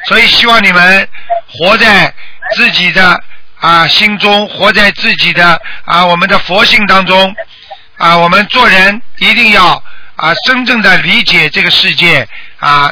[0.07, 1.07] 所以，希望你们
[1.47, 2.11] 活在
[2.55, 3.23] 自己的
[3.59, 7.35] 啊心中，活在自己的啊我们的佛性当中
[7.97, 8.17] 啊。
[8.17, 9.83] 我们做人一定要
[10.15, 12.91] 啊真正的理解这个世界啊，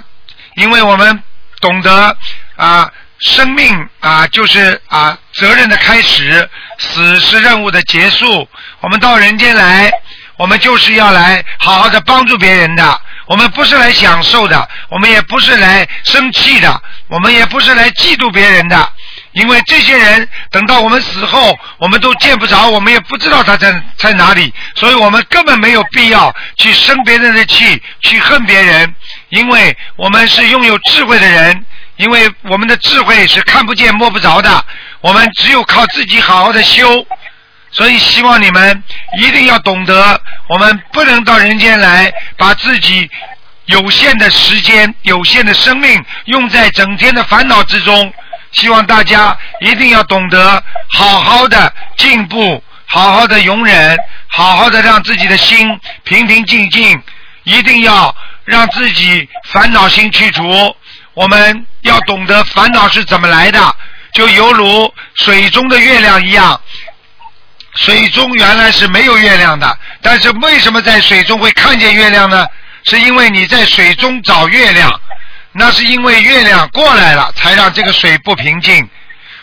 [0.53, 1.23] 因为我们
[1.61, 2.15] 懂得
[2.57, 2.91] 啊。
[3.20, 8.47] 生命啊，就是啊责任的开始，死是任务的结束。
[8.82, 9.91] 我们到人间来，
[10.38, 13.01] 我们就是要来好好的帮助别人的。
[13.28, 18.91] 我们不是来享受的，我们也不是来生气的，我们也不是来嫉妒别人的。
[19.34, 28.95] 因为这些人等到我们死后，我们都见不着，我们也不知道他在在哪里，所以我们根本没有必要去生别人的气，去恨别人，
[29.30, 31.65] 因为我们是拥有智慧的人。
[31.99, 34.65] 因为我们的智慧是看不见摸不着的，
[35.01, 37.05] 我们只有靠自己好好的修，
[37.71, 38.81] 所以希望你们
[39.17, 43.09] 一定要懂得，我们不能到人间来把自己
[43.65, 48.13] 有限的时间、有限的生命用在整天的烦恼之中。
[48.53, 57.03] 希望大家一定要懂得好好的进步，好好的容忍，好好的让自己的心平平静静，
[57.43, 60.73] 一定要让自己烦恼心去除。
[61.20, 63.76] 我们要懂得烦恼是怎么来的，
[64.13, 66.61] 就犹如水中的月亮一样。
[67.76, 72.47] 水中原来是没有月亮的，但是为什么在水中会看见月亮呢？
[72.86, 74.89] 是因为你在水中找月亮，
[75.51, 78.89] 那是因为月亮过来了，才让这个水不平静。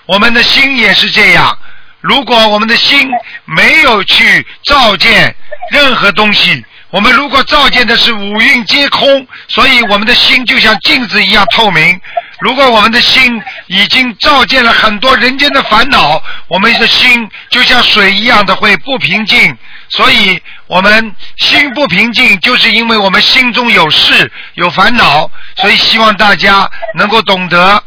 [0.07, 1.59] 我们的心也是这样，
[2.01, 3.07] 如果我们的心
[3.45, 5.37] 没有去照见
[5.71, 12.01] 任何东西，我们如果照见的是五蕴皆空，所以我们的心就像镜子一样透明。
[12.39, 19.57] 如果我们的心已经照见了很多人间的烦恼，我们的心就像水一样的会不平静。
[19.89, 25.29] 所以我们心不平静，就是因为我们心中有事有烦恼。
[25.57, 27.83] 所以希望大家能够懂得，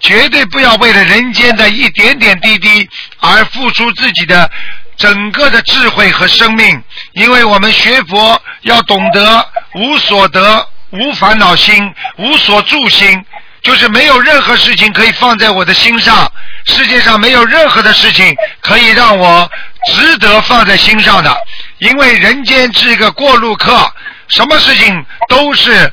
[0.00, 2.88] 绝对不要为了人间的一点点滴滴
[3.20, 4.50] 而付出自己的。
[4.96, 6.82] 整个的智慧和生命，
[7.12, 13.24] 因为我们学佛要懂得无所得、无烦恼心、无所住心。
[13.62, 16.32] 就是没有任何事情可以放在我的心上，
[16.66, 19.48] 世界上没有任何的事情可以让我
[19.86, 21.32] 值得放在心上的，
[21.78, 23.88] 因为人间是一个过路客，
[24.26, 25.92] 什么事情都是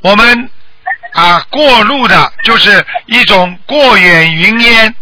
[0.00, 0.48] 我们
[1.12, 4.94] 啊过路的，就是一种过眼云烟。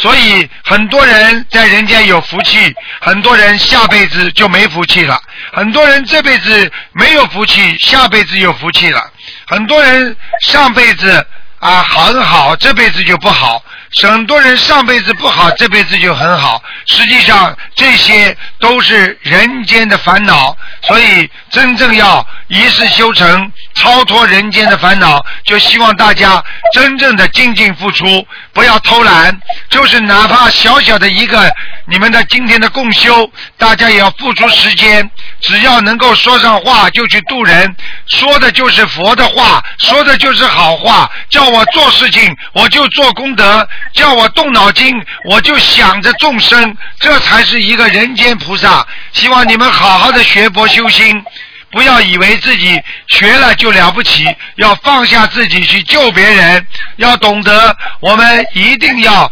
[0.00, 5.14] 所以很多人在人间有福气，很多人下辈子就没福气了；
[5.52, 9.00] 很多人这辈子没有福气，下辈子有福气了；
[9.46, 11.26] 很多人上辈子
[11.58, 13.62] 啊很好，这辈子就不好；
[14.00, 16.62] 很多人上辈子不好，这辈子就很好。
[16.86, 26.42] 实际上这些都是人间的烦恼，所以真正要一世修成，超脱人间的烦恼，就希望大家
[26.74, 29.40] 真正的精进付出，不要偷懒。
[29.68, 31.48] 就是哪怕小小的一个
[31.86, 35.08] 你们的今天的共修，大家也要付出时间。
[35.40, 37.76] 只要能够说上话，就去度人，
[38.08, 41.08] 说的就是佛的话，说的就是好话。
[41.28, 44.92] 叫我做事情，我就做功德；叫我动脑筋，
[45.26, 46.76] 我就想着众生。
[46.98, 48.84] 这才是一个人间菩萨。
[49.12, 51.24] 希望你们好好的学佛修心，
[51.70, 56.66] 不要以为自己学了就了不起，要放下自己去救别人。
[56.96, 59.30] 要懂得，我们一定要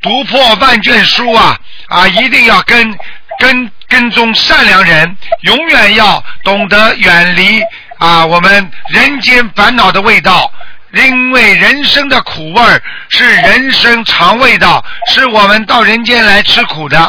[0.00, 1.58] 读破万卷书啊
[1.88, 2.06] 啊！
[2.08, 2.98] 一定要跟
[3.38, 7.62] 跟跟踪善良人，永远要懂得远离
[7.98, 10.52] 啊我们人间烦恼的味道。
[10.94, 14.82] 因为人生的苦味儿是人生尝味道，
[15.12, 17.06] 是我们到人间来吃苦的。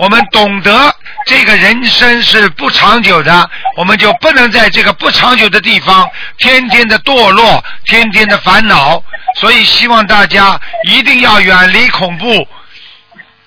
[0.00, 0.96] 我们懂得
[1.26, 9.02] 这个人生是不长久的，我们就不能在这个不长久的地方天天的堕落，天天的烦恼。
[9.36, 12.48] 所以希望大家一定要远离恐怖，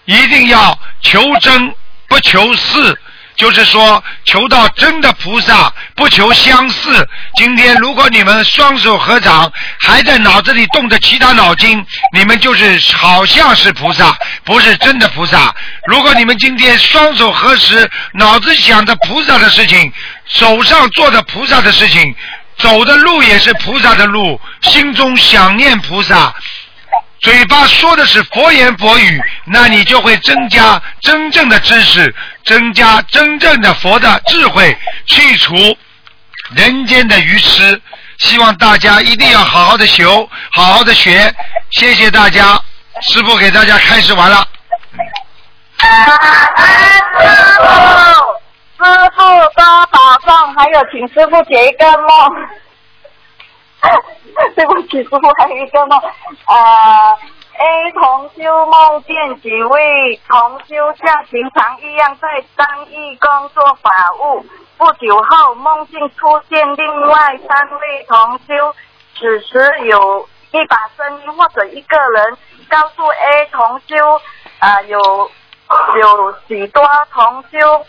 [0.05, 1.73] 一定要求真
[2.07, 2.99] 不求是。
[3.35, 7.07] 就是说，求到真的菩萨，不求相似。
[7.35, 15.53] 今天如果你们双手合掌，还在脑子里动着其他脑筋，你们就是好像是菩萨，不是真的菩萨。
[15.87, 19.91] 如果你们今天双手合十，脑子想着菩萨的事情，
[20.25, 22.15] 手上做着菩萨的事情，
[22.57, 26.33] 走的路也是菩萨的路，心中想念菩萨。
[27.23, 32.13] 嘴巴说的是佛言佛语，那你就会增加真正的知识，
[32.43, 35.55] 增加真正的佛的智慧，去除
[36.53, 37.81] 人间的愚痴。
[38.17, 41.33] 希望大家一定要好好的修，好好的学。
[41.71, 42.61] 谢谢大家，
[43.01, 44.45] 师傅给大家开始完了。
[45.79, 45.87] 师
[47.57, 49.23] 傅，师傅
[49.55, 52.09] 多保重，还有请师傅解一个梦。
[54.55, 55.99] 对不起，师傅还有一个梦，
[56.47, 57.17] 呃
[57.57, 64.45] ，A 同修梦见几位同修像平常一样在单义工作法务，
[64.77, 68.73] 不久后梦境出现另外三位同修，
[69.17, 72.37] 此时有一把声音或者一个人
[72.69, 74.21] 告诉 A 同修，
[74.59, 74.97] 啊有
[75.99, 77.85] 有许多同修，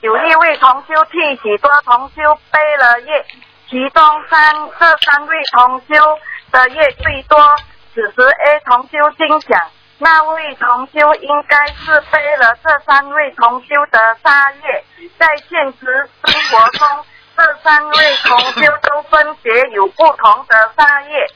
[0.00, 3.26] 有一位同修替许多同修背了业。
[3.70, 6.18] 其中三这三位同修
[6.50, 7.38] 的业最多，
[7.92, 9.60] 此时 A 同修心想，
[9.98, 14.84] 那位同修应该是背了这三位同修的杀业，
[15.18, 17.04] 在现实生活中，
[17.36, 21.26] 这三位同修都分别有不同的杀业。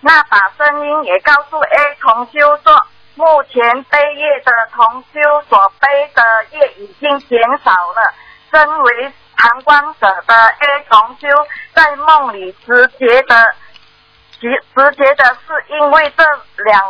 [0.00, 8.14] 那把声音也告诉 A 同修说，目前背业的同修所背的业已经减少了，
[8.50, 9.12] 身为。
[9.36, 11.28] 旁观者的 A 同修
[11.74, 13.54] 在梦里直觉的
[14.40, 16.24] 直直觉的是因为这
[16.64, 16.82] 两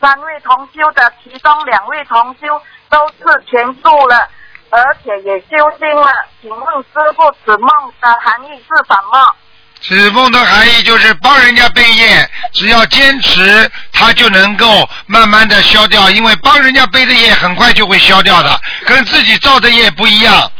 [0.00, 4.28] 三位同修的其中两位同修都是全住了，
[4.70, 6.10] 而且也修心了。
[6.40, 7.68] 请问师傅，此梦
[8.00, 9.36] 的含义是什么？
[9.80, 16.08] 此梦的含义就是帮人家背业，只要坚持，他就能够慢慢的消掉。
[16.10, 20.50] 因为帮人家背的业很快就会消掉的，跟自己造的业不一样。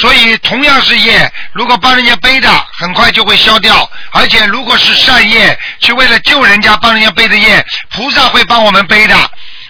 [0.00, 2.48] 所以同样是业，如果帮人家背的，
[2.78, 3.86] 很快就会消掉。
[4.12, 9.14] 而且如果是善业，去为了救人家帮人家背的业，菩萨会帮我们背的。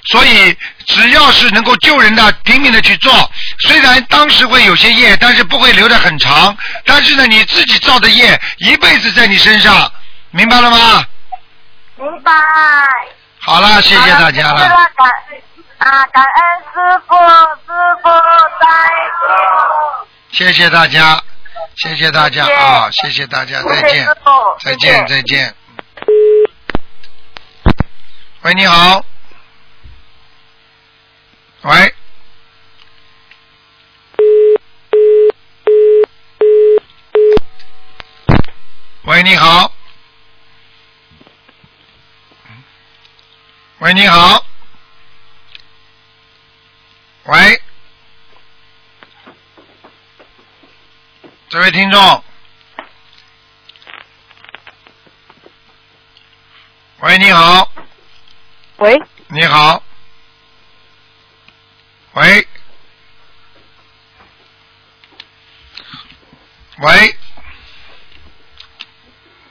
[0.04, 0.56] 所以
[0.86, 3.30] 只要是能够救人的，拼命的去做。
[3.66, 6.56] 虽然当时会有些业，但是不会留得很长。
[6.84, 9.90] 但是呢，你自己造的业，一辈子在你身上，
[10.30, 11.04] 明白了吗？
[11.96, 12.32] 明白。
[13.40, 14.62] 好了，谢谢大家了。
[15.78, 17.16] 啊，感恩师傅，
[17.66, 17.72] 师
[18.02, 18.08] 傅
[18.60, 18.66] 再
[19.26, 19.99] 见。
[20.32, 21.22] 谢谢大家
[21.76, 24.06] 谢谢大家啊谢谢大家再见
[24.60, 25.54] 再见再见。
[28.42, 29.04] 喂你好。
[31.62, 31.94] 喂。
[39.04, 39.72] 喂你好。
[43.80, 44.46] 喂你好。
[47.24, 47.62] 喂。
[51.50, 52.24] 这位听众。
[57.00, 57.72] 喂，你好。
[58.76, 58.96] 喂，
[59.26, 59.82] 你好。
[62.12, 62.46] 喂。
[66.78, 67.16] 喂，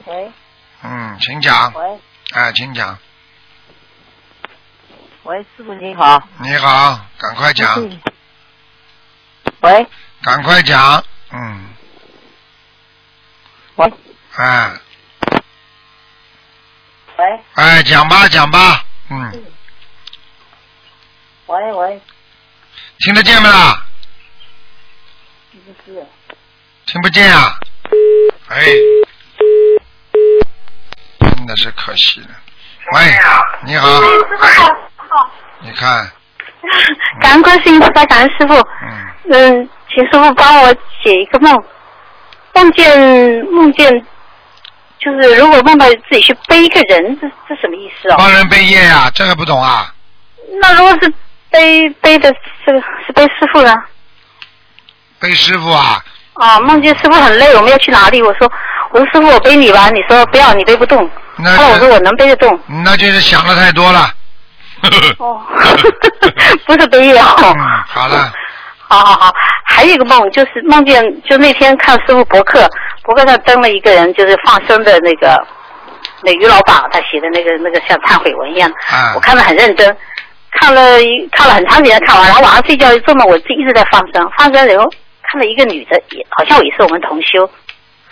[0.06, 0.32] 喂，
[0.84, 1.74] 嗯，请讲。
[1.74, 2.00] 喂，
[2.32, 2.98] 哎，请讲。
[5.24, 6.26] 喂，师傅你好。
[6.38, 8.02] 你好，赶快讲，嗯
[9.60, 9.86] 喂，
[10.24, 11.04] 赶快讲。
[11.32, 11.69] 嗯，
[14.40, 14.72] 喂，哎，
[17.18, 18.86] 喂，哎，讲吧，讲吧。
[19.10, 19.44] 嗯，
[21.48, 22.02] 喂喂，
[23.00, 23.84] 听得见没啦？
[26.86, 27.60] 听不见啊？
[28.48, 28.66] 哎，
[31.20, 32.28] 真的是可惜了。
[32.94, 33.20] 喂，
[33.66, 33.88] 你好，
[35.60, 36.10] 你看，
[37.22, 38.54] 感恩观世音菩萨，感恩师傅。
[38.54, 40.74] 嗯，嗯，请师傅帮我
[41.04, 41.62] 解一个梦，
[42.54, 44.06] 梦见梦见，
[45.00, 48.16] 就是如果梦到自己去背一个人，这这什么意思哦？
[48.18, 49.94] 帮人背业呀、这个不懂啊？
[50.62, 51.14] 那如果是
[51.50, 52.34] 背背的
[52.66, 53.74] 这个是背师傅呢？
[55.20, 56.04] 背师傅啊？
[56.34, 58.22] 啊，梦见师傅很累，我们要去哪里？
[58.22, 58.52] 我说
[58.92, 61.10] 我说师傅我背你吧，你说不要，你背不动。
[61.38, 62.60] 那后来我说我能背得动。
[62.84, 64.12] 那就是想的太多了。
[65.18, 65.42] 哦
[66.66, 67.36] 不是背业哦。
[67.38, 67.56] 嗯，
[67.88, 68.32] 好了，
[68.88, 69.34] 好好好，
[69.66, 72.70] 还有一个梦，就是梦见，就那天看师傅博客，
[73.04, 75.42] 博客上登了一个人，就是放生的那个，
[76.24, 79.14] 那于老板他写的那个那个像忏悔文一样，啊。
[79.16, 79.96] 我看得很认真，
[80.60, 84.90] 看了一看了很长时间看完，然后晚上睡觉做梦，我就一直在放生，放生然后
[85.24, 87.50] 看了一个女的，也好像也是我们同修，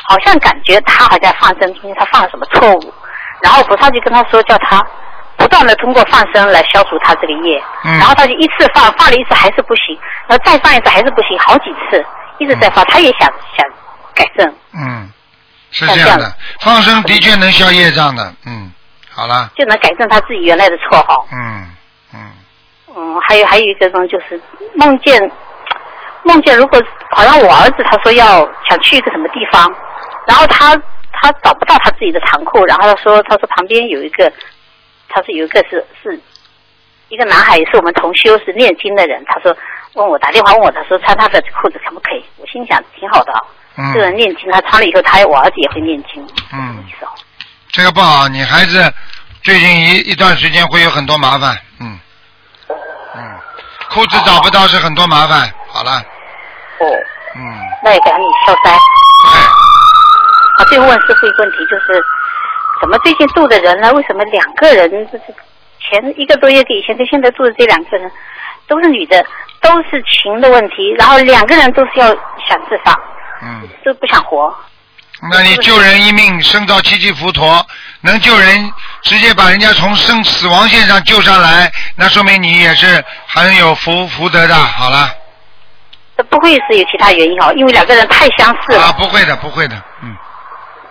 [0.08, 2.94] 好像感觉她好像放生中间她犯了什么错误，
[3.42, 4.82] 然后菩萨就跟她说，叫她
[5.38, 7.92] 不断的通过放生来消除他这个业，嗯。
[8.00, 9.96] 然后他就一次放，放了一次还是不行，
[10.28, 12.04] 然后再放一次还是不行，好几次
[12.40, 13.64] 一直在放，他也想想
[14.18, 15.12] 改正，嗯，
[15.72, 18.34] 是这样的放生的确能消业障的。
[18.46, 18.72] 嗯，
[19.12, 21.24] 好了，就能改正他自己原来的错哈。
[21.32, 21.70] 嗯
[22.14, 22.32] 嗯，
[22.96, 24.42] 嗯，还有还有一个呢，就是
[24.76, 25.32] 梦见
[26.24, 29.72] 梦见，如果好像我儿子他说要想去一个什么地方，
[30.28, 30.76] 然后他
[31.14, 34.32] 他找不到他自己的长裤，然后他说他说旁边有一个，
[35.10, 36.20] 他说有一个是是
[37.10, 39.56] 一个男孩，也是我们同修是念经的人，他说
[39.94, 42.26] 问我打电话问我，他说穿他的裤子可不可以？
[42.38, 43.40] 我心想挺好的啊，
[43.78, 46.84] 嗯这个人念经，他穿了以后，他我儿子也会念经，嗯。
[47.72, 48.92] 这个不好，你孩子
[49.44, 51.56] 最近一一段时间会有很多麻烦。
[51.80, 52.00] 嗯
[52.70, 53.22] 嗯，
[53.92, 55.48] 裤子找不到是很多麻烦。
[55.68, 55.92] 好了，
[56.80, 56.88] 哦，
[57.36, 57.42] 嗯，
[57.84, 58.72] 那也赶紧消灾。
[58.72, 59.40] 对，
[60.58, 62.04] 啊，最后问师傅一个问题，就是
[62.82, 63.94] 怎么最近住的人呢？
[63.94, 65.22] 为什么两个人就是
[65.80, 68.12] 前一个多月以前就现在住的这两个人
[68.68, 69.24] 都是女的，
[69.62, 72.98] 都是情的问题，然后两个人都是要想自杀，
[73.42, 74.56] 嗯，都不想活。
[75.32, 77.42] 那你救人一命胜造七级浮屠，
[78.02, 78.72] 能救人
[79.02, 84.54] 直接把人家从生死亡线上救上来，那说明你也是很有福福德的。
[84.54, 85.10] 好了，
[86.16, 88.84] 这不会是有其他原因哦，因为两个人太相似了。
[88.84, 90.16] 啊，不会的，不会的，嗯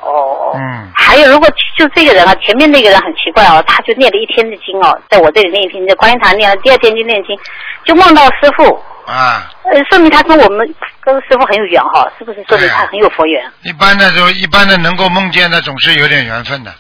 [0.00, 0.52] 哦。
[0.56, 7.38] 嗯，还有，如果就这个人啊，前面那个人很奇怪哦，他就念了一天的经哦，在我这里念一天，在观音堂念了，第二天就念经，
[7.84, 12.44] 就梦到师傅，啊，呃，说明他跟我们跟师傅很有缘哈、是不是？
[12.48, 13.40] 说明他很有佛缘。
[13.62, 16.74] 一般的就一般的能够梦见的总是有点缘分的，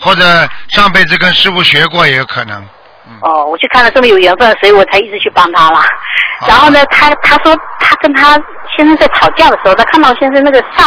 [0.00, 0.22] 或者
[0.68, 2.66] 上辈子跟师傅学过也有可能。
[3.20, 5.80] 哦，我去看了这么有缘分，所以我才一直去帮他了。
[6.46, 8.38] 然后呢，他他说他跟他
[8.76, 10.86] 先生在吵架的时候，他看到先生那个上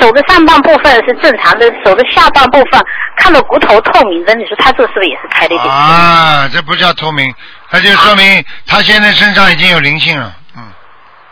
[0.00, 2.80] 手的上半部分是正常的，手的下半部分
[3.16, 5.74] 看到骨头透明的，你说他这是不是也是开了一点？
[5.74, 7.32] 啊，这不叫透明，
[7.74, 10.32] 那就说明他现在身上已经有灵性了。
[10.56, 10.62] 嗯，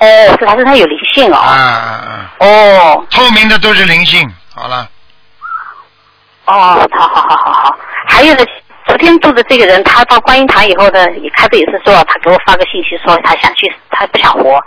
[0.00, 1.46] 哦，是他身上有灵性啊哦。
[1.46, 2.30] 啊啊！
[2.40, 4.28] 哦透明的都是灵性。
[4.52, 4.88] 好了，
[6.46, 6.52] 哦，
[6.90, 7.76] 好好好好好。
[8.08, 8.44] 还有呢，
[8.86, 14.60] 昨天住的这个人，他到观音堂以后呢，也开始也是说，他给我发个信息说他想去，他不想活。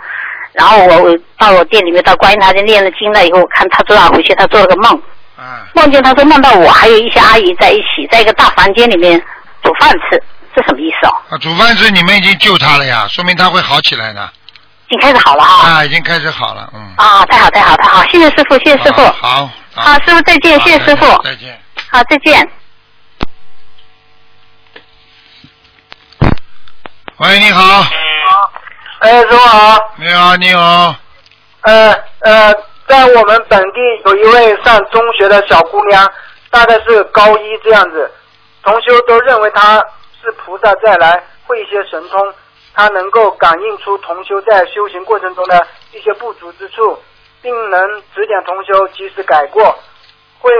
[0.54, 4.98] 然后我我到我店里面到观音堂去念了经了以后，我看他昨晚回去他做了个梦，
[5.38, 9.22] 嗯，梦见他说梦到我还有一些阿姨在一起，在一个大房间里面
[9.62, 10.22] 煮饭吃，
[10.56, 11.12] 这什么意思哦？
[11.28, 14.28] 啊煮饭是你们已经救他了呀，说明他会好起来的。
[14.88, 15.68] 已经开始好了啊！
[15.68, 16.94] 啊，已经开始好了，嗯。
[16.96, 19.02] 啊，太好太好太好，谢谢师傅，谢谢师傅。
[19.02, 19.50] 好。
[19.74, 19.82] 好。
[19.82, 21.22] 好，师傅再见，谢谢师傅。
[21.22, 21.60] 再见。
[21.90, 22.50] 好，再见。
[27.18, 27.84] 喂，你好。
[29.00, 29.78] 哎，师傅好。
[29.96, 30.94] 你好，你好。
[31.62, 32.54] 呃呃，
[32.86, 36.08] 在我们本地有一位上中学的小姑娘，
[36.48, 38.08] 大概是高一这样子，
[38.62, 39.82] 同修都认为她
[40.26, 42.34] 是菩萨再来，会一些神通，
[42.74, 46.98] 他能够感应出同修在修行过程中的一些不足之处，
[47.40, 49.62] 并能指点同修及时改过。
[50.40, 50.50] 会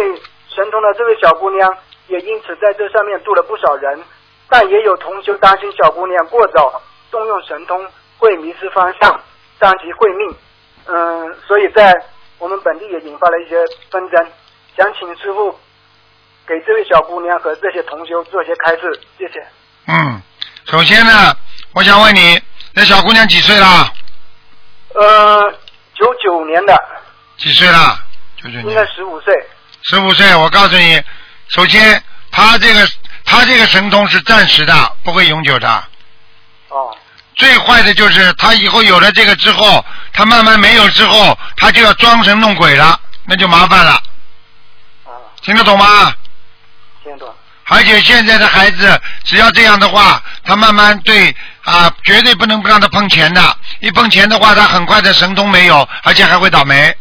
[0.48, 4.00] 神通的这位小姑娘也因此在这上面度了不少人，
[4.48, 7.84] 但也有同修担心小姑娘过早动用神通
[8.18, 9.20] 会迷失方向，
[9.60, 10.36] 伤及慧命。
[10.86, 11.92] 嗯，所以在
[12.38, 13.56] 我们本地也引发了一些
[13.90, 14.26] 纷争，
[14.76, 15.58] 想请师傅
[16.46, 19.44] 给这位小姑娘和这些同修做些开示，谢谢。
[19.86, 20.22] 嗯，
[20.70, 21.36] 首先呢，
[21.72, 22.40] 我想问你，
[22.72, 23.92] 那小姑娘几岁了？
[24.94, 25.52] 呃，
[25.94, 26.80] 九九年的，
[27.36, 27.98] 几岁了？
[28.36, 29.34] 九九年应该年，十五岁。
[29.82, 30.34] 十五岁。
[30.36, 31.02] 我告诉你，
[31.48, 32.88] 首先，她这个
[33.24, 35.84] 她这个神通是暂时的，不会永久的。
[36.68, 36.96] 哦。
[37.34, 44.00] 最坏的就是她以后有了这个之后，她慢慢没有之后，她就要装神弄鬼了，那就麻烦了。
[45.42, 46.14] 听得懂吗？
[47.68, 51.34] 而且现在的孩子，只要这样的话，他慢慢对
[51.64, 53.56] 啊，绝对不能不让他碰钱的。
[53.80, 56.94] 一碰钱的话，他很快的神通没有，而且还会倒霉。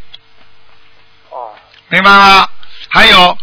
[1.29, 1.53] 哦。
[1.89, 2.47] 明白吗？
[2.89, 3.37] 还有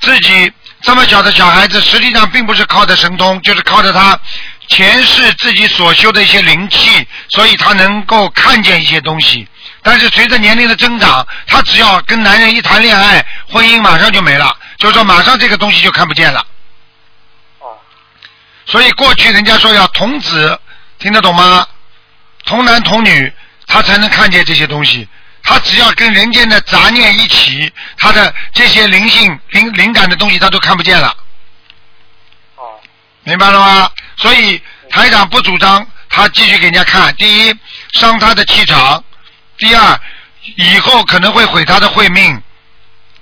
[0.00, 4.16] 自己这么小的小孩子，实际上并不是靠着神通，就是靠着他
[4.68, 9.48] 前世自己所修的一些灵气，所以他能够看见一些东西。
[9.82, 16.46] 但是随着年龄的增长，他只要跟男人一谈恋爱，婚姻马上就没了，就是说马上这个东西就看不见了。
[17.58, 17.76] 哦
[18.64, 20.60] 所以过去人家说要童子，
[20.98, 21.66] 听得懂吗？
[22.44, 23.32] 童男童女，
[23.66, 25.08] 他才能看见这些东西。
[25.42, 31.16] 他只要跟人间的杂念一起，他的这些灵性、灵灵感的东西，他都看不见了。
[32.56, 32.62] 哦
[33.24, 33.90] 明白了吗？
[34.16, 37.14] 所以台长不主张他继续给人家看。
[37.16, 37.54] 第一，
[37.92, 39.02] 伤他的气场；
[39.56, 40.00] 第二，
[40.56, 42.42] 以后可能会毁他的慧命。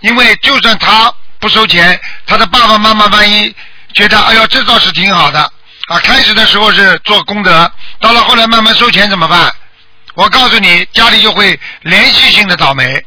[0.00, 1.12] 因为就算他
[1.46, 3.54] 不收钱，他的爸爸妈妈万一
[3.94, 5.40] 觉得，哎呦，这倒是挺好的
[5.86, 5.96] 啊！
[6.00, 7.70] 开始的时候是做功德，
[8.00, 9.54] 到了后来慢慢收钱怎么办？
[10.14, 13.00] 我告诉你，家里就会连续性的倒霉。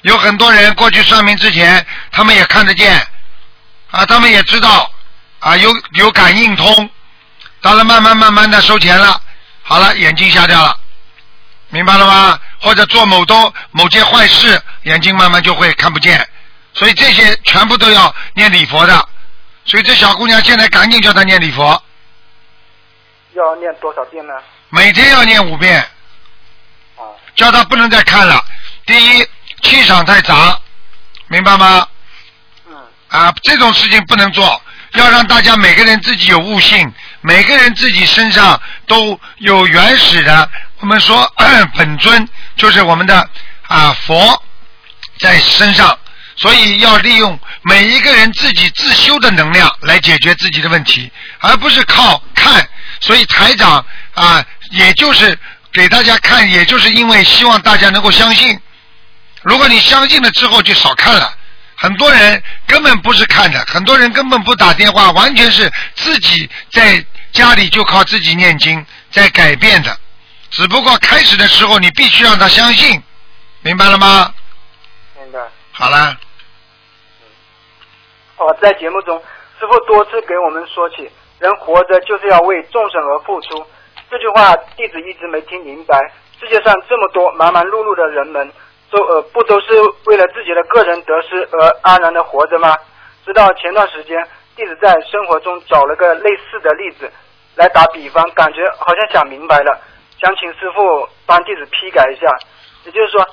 [0.00, 3.00] 有很多人过去算命之前，他们也看得见，
[3.92, 4.90] 啊，他们也知道，
[5.38, 6.90] 啊，有有感应通，
[7.60, 9.22] 到了慢慢慢慢的收钱了，
[9.62, 10.76] 好了，眼睛瞎掉了，
[11.72, 12.38] 明白了吗？
[12.60, 16.28] 或者做某东某件坏事，眼睛慢慢就会看不见，
[16.74, 19.08] 所以这些全部都要念礼佛的，
[19.64, 21.82] 所以这小姑娘现在赶紧叫她念礼佛，
[23.32, 24.34] 要念多少遍呢？
[24.68, 25.80] 每天要念五遍，
[26.96, 28.44] 啊叫她不能再看了。
[28.84, 29.26] 第一，
[29.62, 30.60] 气场太杂，
[31.28, 31.88] 明白吗？
[32.68, 32.76] 嗯
[33.08, 34.60] 啊，这种事情不能做，
[34.92, 36.92] 要让大家每个人自己有悟性，
[37.22, 40.50] 每个人自己身上都有原始的，
[40.82, 41.32] 我们说
[41.78, 43.30] 本尊就是我们的
[43.68, 44.42] 啊佛
[45.18, 45.96] 在身上，
[46.34, 52.68] 所以要利用每一个人自己自修的能量来解决自己的问题，而不是靠看。
[53.00, 55.38] 所以台长啊，也就是
[55.72, 58.58] 给大家看，也就是因为希望大家能够相信。
[59.42, 61.32] 如果你相信了之后，就少看了。
[61.76, 69.96] 很多人根本不是看的，很多人根本不打电话，完全是自己在家里就靠自己念经在改变的。
[70.52, 73.02] 只不过开始的时候，你必须让他相信，
[73.62, 74.32] 明白了吗？
[75.18, 75.40] 明白。
[75.72, 76.14] 好了，
[78.36, 79.18] 哦，在节目中，
[79.58, 83.66] 师傅多次给我们说起，人活着就是要为众生而付出。
[84.10, 85.98] 这句话弟子一直没听明白。
[86.38, 88.52] 世界上这么多忙忙碌碌的人们，
[88.90, 89.68] 都呃不都是
[90.04, 92.76] 为了自己的个人得失而安然的活着吗？
[93.24, 94.22] 直到前段时间，
[94.54, 97.10] 弟子在生活中找了个类似的例子
[97.54, 99.80] 来打比方，感觉好像想明白了，
[100.22, 102.28] 想请师傅帮弟子批改一下。
[102.84, 103.26] 也就是说，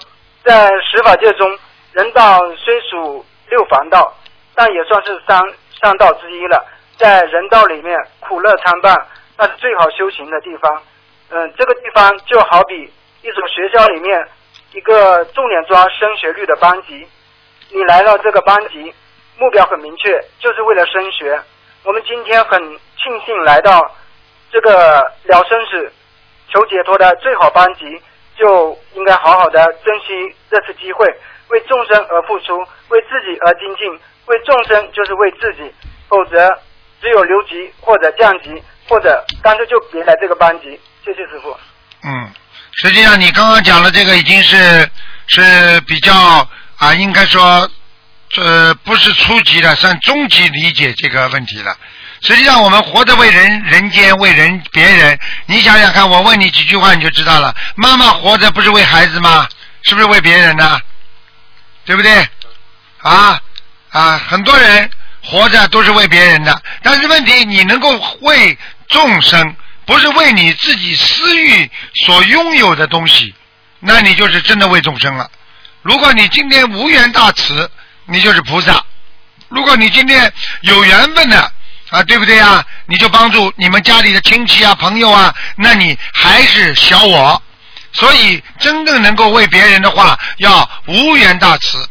[0.44, 1.48] 在十法界中，
[1.94, 4.12] 人道虽属六凡道，
[4.56, 5.40] 但也算是三
[5.80, 6.66] 三道之一了。
[6.98, 10.82] 在人道里面，苦乐参半，那是最好修行的地方。
[11.30, 14.28] 嗯，这个地方就好比一所学校里面
[14.74, 17.08] 一个重点抓升学率的班级，
[17.72, 18.92] 你来到这个班级，
[19.38, 21.40] 目标很明确，就是为了升学。
[21.84, 22.60] 我们今天很
[22.98, 23.80] 庆幸来到
[24.52, 25.92] 这个了生死、
[26.54, 27.86] 求解脱的最好班级，
[28.38, 31.06] 就应该好好的珍惜这次机会，
[31.50, 32.58] 为众生而付出，
[32.90, 35.72] 为自己而精进，为众生就是为自己，
[36.08, 36.50] 否则
[37.02, 40.80] 只有留级或者降级，或者干脆就别来这个班级。
[41.06, 41.56] 谢谢师傅。
[42.04, 42.32] 嗯，
[42.74, 44.90] 实际上你刚刚讲的这个已经是
[45.28, 46.14] 是比较
[46.78, 47.70] 啊，应该说
[48.30, 51.76] 这不是初级的，算中级理解这个问题了。
[52.22, 55.18] 实际上，我们活着为人人间，为人别人。
[55.46, 57.56] 你想想看，我问你几句话你就知道了。
[57.76, 59.48] 妈妈活着不是为孩子吗？
[59.84, 60.80] 是不是为别人呢？
[61.86, 62.28] 对不对？
[63.02, 63.42] 啊
[63.92, 64.90] 啊，很多人
[65.24, 68.58] 活着都是为别人的，但是问题你能够为
[68.90, 69.56] 众生，
[69.86, 71.72] 不是为你自己私欲
[72.06, 73.34] 所拥有的东西，
[73.80, 75.32] 那你就是真的为众生了。
[75.82, 77.72] 如果你今天无缘大慈，
[78.06, 78.84] 你就是菩萨；
[79.48, 81.52] 如果你今天有缘分的
[81.90, 82.64] 啊，对不对啊？
[82.86, 87.42] 你就帮助你们家里的亲戚啊、朋友啊，那你还是小我。
[87.92, 91.90] 所以，真正能够为别人的话，要无缘大慈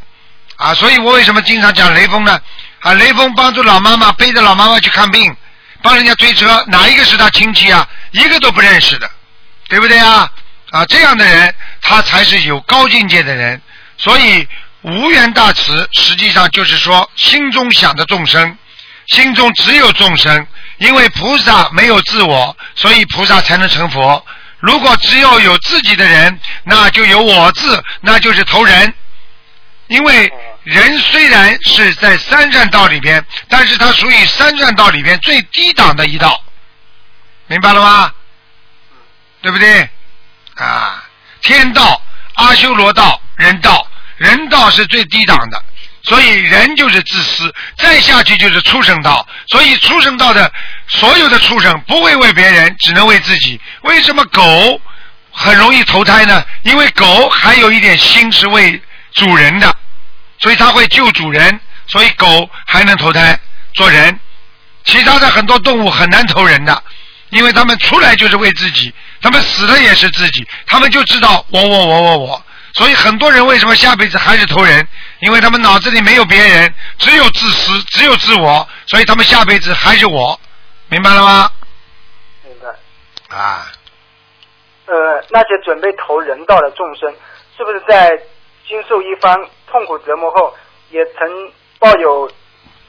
[0.57, 0.73] 啊！
[0.75, 2.41] 所以我为什么经常讲雷锋呢？
[2.81, 5.37] 啊，雷锋帮助老妈妈背着老妈妈去看病，
[5.83, 7.87] 帮人家推车，哪一个是他亲戚啊？
[8.13, 9.11] 一个都不认识的，
[9.69, 10.31] 对不对啊？
[10.71, 13.61] 啊，这样的人他才是有高境界的人。
[13.97, 14.47] 所以
[14.83, 18.57] 无缘大慈，实际上就是说心中想着众生，
[19.09, 20.47] 心中只有众生。
[20.79, 24.25] 因为菩萨没有自我，所以菩萨才能成佛。
[24.61, 28.95] 如果只有有自己的人，那就有我字，那就是投人。
[29.89, 30.33] 因为
[30.63, 36.41] 人虽然是在三善道里边，但是它属于三善道里边最低档的一道，
[37.49, 38.13] 明白了吗？
[39.43, 39.89] 对不对？
[40.55, 41.03] 啊，
[41.43, 42.01] 天道、
[42.35, 43.85] 阿修罗道、人道，
[44.17, 45.61] 人道是最低档的，
[46.09, 49.29] 所以人就是自私，再下去就是畜生道。
[49.49, 50.51] 所以畜生道的
[50.87, 53.61] 所有的畜生不会为别人，只能为自己。
[53.83, 54.81] 为什么狗
[55.31, 56.43] 很容易投胎呢？
[56.63, 58.81] 因为狗还有一点心是为
[59.13, 59.77] 主人的，
[60.41, 63.39] 所以它会救主人，所以狗还能投胎
[63.75, 64.19] 做人。
[64.85, 66.83] 其他的很多动物很难投人的，
[67.29, 72.45] 因为他们出来就是为自己，他们死了也是自己，他们就知道我我我我我。
[72.75, 74.87] 所以很多人为什么下辈子还是投人？
[75.21, 80.41] 因为他们脑子里没有别人，只有自私，只有自我，所以他们下辈子还是我，
[80.89, 81.51] 明白了吗？
[82.45, 83.37] 明白。
[83.37, 83.67] 啊，
[84.87, 87.13] 呃，那些准备投人道的众生，
[87.57, 88.11] 是不是在
[88.69, 90.55] 经受一番痛苦折磨后，
[90.91, 92.31] 也曾抱有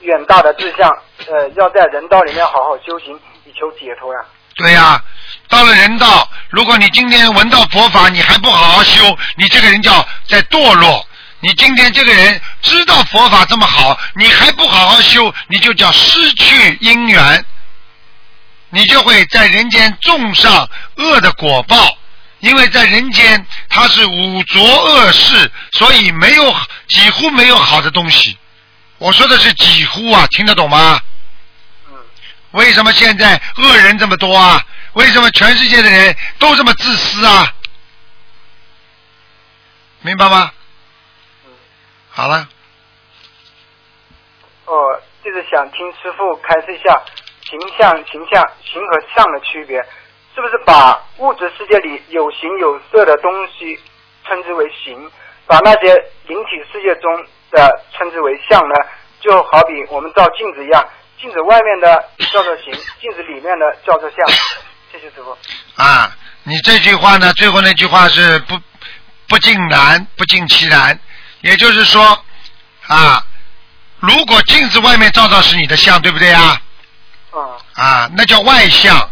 [0.01, 0.89] 远大的志向？
[1.27, 4.19] 呃，要在人道里面好好修行，以求解脱呀、
[4.55, 5.03] 对呀、
[5.49, 11.05] 到了人道，如果你今天闻到佛法，你还不好好修，你这个人叫在堕落。
[11.41, 17.43] 你今天这个人知道佛法这么好，你还不好好修，你就叫失去因缘，
[18.69, 21.97] 你就会在人间种上恶的果报。
[22.41, 26.55] 因为在人间它是五浊恶世，所以没有
[26.87, 28.37] 几乎没有好的东西。
[28.97, 31.01] 我说的是几乎啊，听得懂吗？
[32.51, 34.61] 为什么现在恶人这么多啊？
[34.99, 37.47] 为什么全世界的人都这么自私啊？
[40.01, 40.51] 明白吗？
[42.09, 42.45] 好了，
[44.65, 47.01] 哦，就是想听师傅开示一下
[47.49, 49.81] 形象、形象、形和相的区别，
[50.35, 53.79] 是不是把物质世界里有形有色的东西
[54.27, 55.09] 称之为形，
[55.47, 55.93] 把那些
[56.27, 58.75] 灵体世界中的称之为相呢？
[59.21, 60.85] 就好比我们照镜子一样，
[61.21, 64.17] 镜子外面的叫做形，镜子里面的叫做相。
[64.99, 65.37] 谢谢师傅。
[65.81, 68.59] 啊，你这句话呢，最后那句话是不
[69.27, 70.99] 不尽然，不尽其然，
[71.41, 72.25] 也就是说
[72.87, 73.25] 啊，
[73.99, 76.61] 如果镜子外面照照是你的相，对不对啊？
[77.33, 77.57] 嗯。
[77.75, 79.09] 啊，那叫外相。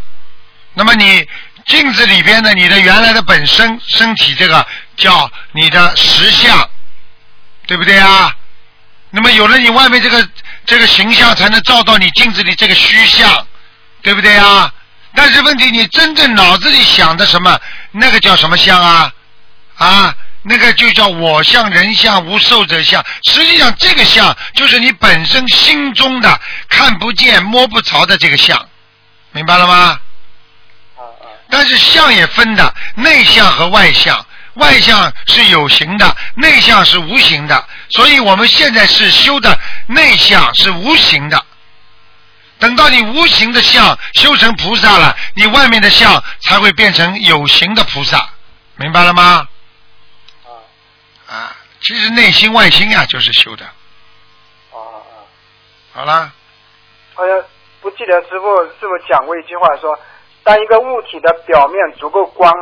[0.74, 1.26] 那么你
[1.66, 4.66] 镜子里边的你的原来的本身身体，这个
[4.98, 6.70] 叫你的实相，
[7.66, 8.36] 对不对啊？
[9.10, 10.28] 那么有了你外面这个
[10.66, 13.48] 这个形象，才能照到你镜子里这个虚像，
[14.02, 14.74] 对不对啊？
[15.18, 17.60] 但是问题，你真正脑子里想的什么，
[17.90, 19.12] 那个叫什么相啊？
[19.76, 20.14] 啊，
[20.44, 23.04] 那个就叫我相、人相、无受者相。
[23.24, 26.40] 实际上，这个相就是你本身心中的
[26.70, 28.70] 看不见、摸不着的这个相，
[29.32, 30.00] 明白了吗？
[31.50, 34.24] 但是相也分的，内相和外相。
[34.54, 37.66] 外相是有形的，内相是无形的。
[37.90, 41.44] 所以我们现在是修的内相是无形的。
[42.60, 48.30] 等到你无形的相修成菩萨了，你外面的相才会变成有形的菩萨，
[48.76, 49.48] 明白了吗？
[50.46, 53.66] 啊，啊其实内心外心呀、就是修的。
[55.94, 56.32] 好了，
[57.14, 57.44] 好像
[57.82, 60.00] 不记得师傅是不是讲过一句话说，
[60.44, 62.54] 当一个物体的表面足够光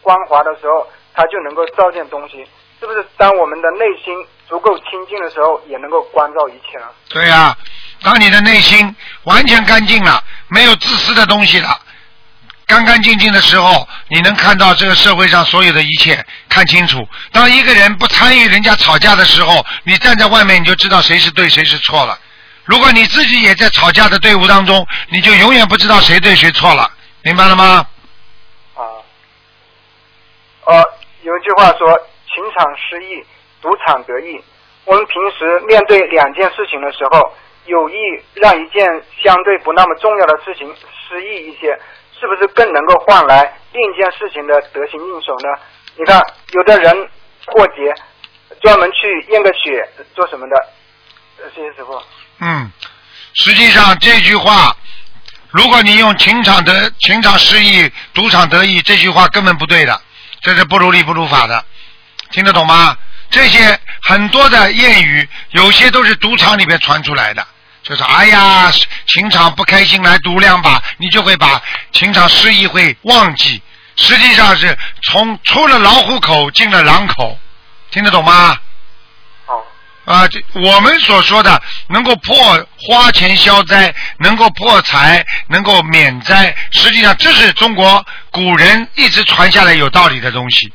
[0.00, 2.46] 光滑的时候，它就能够照见东西。
[2.80, 4.14] 是不是当我们的内心
[4.48, 6.86] 足够清净的时候，也能够关照一切呢？
[7.08, 7.56] 对呀、
[8.02, 8.94] 当你的内心
[9.24, 11.80] 完全干净了，没有自私的东西了，
[12.66, 17.06] 干干净净的时候，你能看到这个社会上所有的一切，看清楚。
[17.32, 22.18] 当一个人不参与人家吵架的时候，你站在外面你就知道谁是对谁是错了。
[22.64, 26.90] 如果你自己也在吵架的队伍当中，你就永远不知道谁对谁错了，
[27.22, 27.86] 明白了吗？
[28.74, 28.82] 啊
[30.66, 30.82] 呃，
[31.22, 31.88] 有一句话说
[32.32, 33.22] “情场失意，
[33.60, 34.42] 赌场得意”。
[34.86, 37.34] 我们平时面对两件事情的时候，
[37.66, 37.94] 有意
[38.34, 38.86] 让一件
[39.22, 40.74] 相对不那么重要的事情
[41.08, 41.78] 失意一些，
[42.18, 45.48] 是不是更能够换来另一件事情的得心应手呢？
[45.96, 46.20] 你看，
[46.52, 47.08] 有的人
[47.46, 47.94] 过节
[48.60, 50.56] 专门去验个血，做什么的？
[51.38, 52.00] 呃谢谢师傅。
[52.40, 52.70] 嗯，
[53.34, 54.76] 实际上这句话，
[55.50, 60.00] 如果你用情场得情场失意，赌场得意，这句话根本不对的，
[60.40, 61.64] 这是不如理不如法的，
[62.30, 62.96] 听得懂吗？
[63.30, 67.44] 这些很多的谚语，有些都是赌场里面传出来的，
[67.84, 68.72] 就是哎呀，
[69.06, 71.60] 情场不开心来赌两把，你就会把
[71.92, 73.60] 情场失意会忘记，
[73.96, 77.38] 实际上是从出了老虎口进了狼口，
[77.90, 78.56] 听得懂吗？
[79.46, 79.62] 好。
[80.06, 90.72] 啊，这我们所说的能够破花钱消灾，能够破财，能够免灾，实际上这是中国古人一直传下来有道理的东西。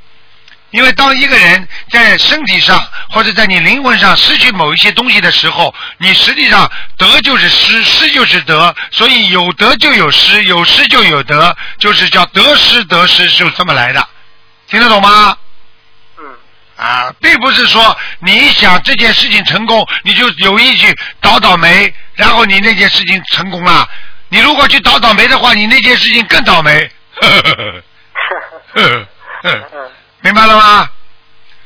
[0.72, 2.80] 因为当一个人在身体上
[3.10, 14.08] 或者在你灵魂上失去某一些东西的时候，你实际上得就是失，失就是得，所以有得就有失，有失就有得，就是叫得失得失，就这么来的，
[14.68, 15.36] 听得懂吗？
[16.78, 23.90] 啊，并不是说你想这件事情成功，你就有意去倒倒霉，然后你那件事情成功了。
[24.30, 26.90] 你如果去倒倒霉的话，你那件事情更倒霉。
[30.22, 30.90] 明白了吗？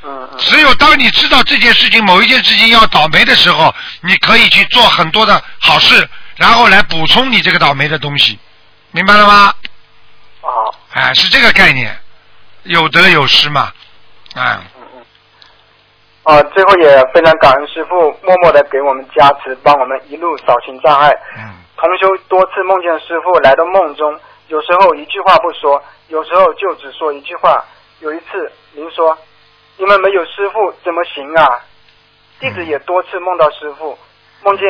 [0.06, 8.38] 嗯只有当你知道这件事情某一件事情要倒霉的时候，你可以去做很多的好事，然后来补充你这个倒霉的东西，
[8.92, 9.54] 明白了吗？
[10.42, 10.76] 哦。
[10.92, 11.98] 哎，是这个概念，
[12.64, 13.72] 有得有失嘛，
[14.36, 14.62] 啊。
[16.24, 21.10] 啊，最后也非常感恩师傅默默的给我们加持，帮我们一路扫清障碍。
[21.38, 24.18] 嗯同修多次梦见师傅来到梦中，
[24.48, 27.64] 有时候一句话不说，有时候就只说一句话。
[28.04, 29.18] 有一次您说
[29.80, 31.64] ：“你们没有师傅怎么行啊？”
[32.38, 33.98] 弟子也多次梦到师傅，
[34.44, 34.66] 梦见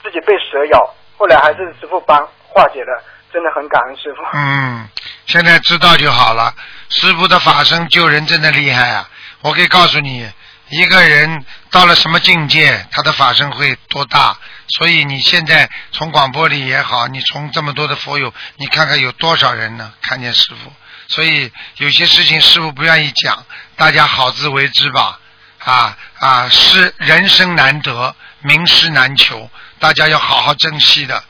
[0.00, 3.02] 自己被蛇咬，后来还是师傅帮化解的，
[3.32, 4.22] 真的很感恩师傅。
[4.32, 4.88] 嗯，
[5.26, 6.54] 现在知道就好了。
[6.88, 9.10] 师傅的法身救人真的厉害啊！
[9.40, 10.30] 我可以告诉你，
[10.68, 14.36] 一个人到了什么境界，他的法身会多大。
[14.68, 19.92] 所以你现在从广播里也好，你从这么多的佛友，你看看有多少人呢？
[20.02, 20.70] 看见师傅。
[21.12, 23.44] 所以有些事情师傅不愿意讲，
[23.76, 25.18] 大家好自为之吧。
[25.58, 31.22] 啊啊，是人生难得，名师难求，大家要好好珍惜的。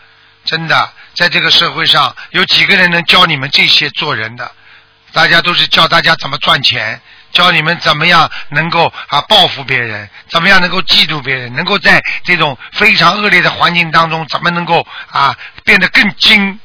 [0.44, 4.52] 真的，在这个社会上，有几个人能教你们这些做人的？
[5.12, 7.00] 大家都是教大家怎么赚钱，
[7.32, 16.60] 教你们怎么样能够啊报复别人，怎么样能够嫉妒别人，能够在这种非常恶劣的环境当中，怎么能够啊变得更精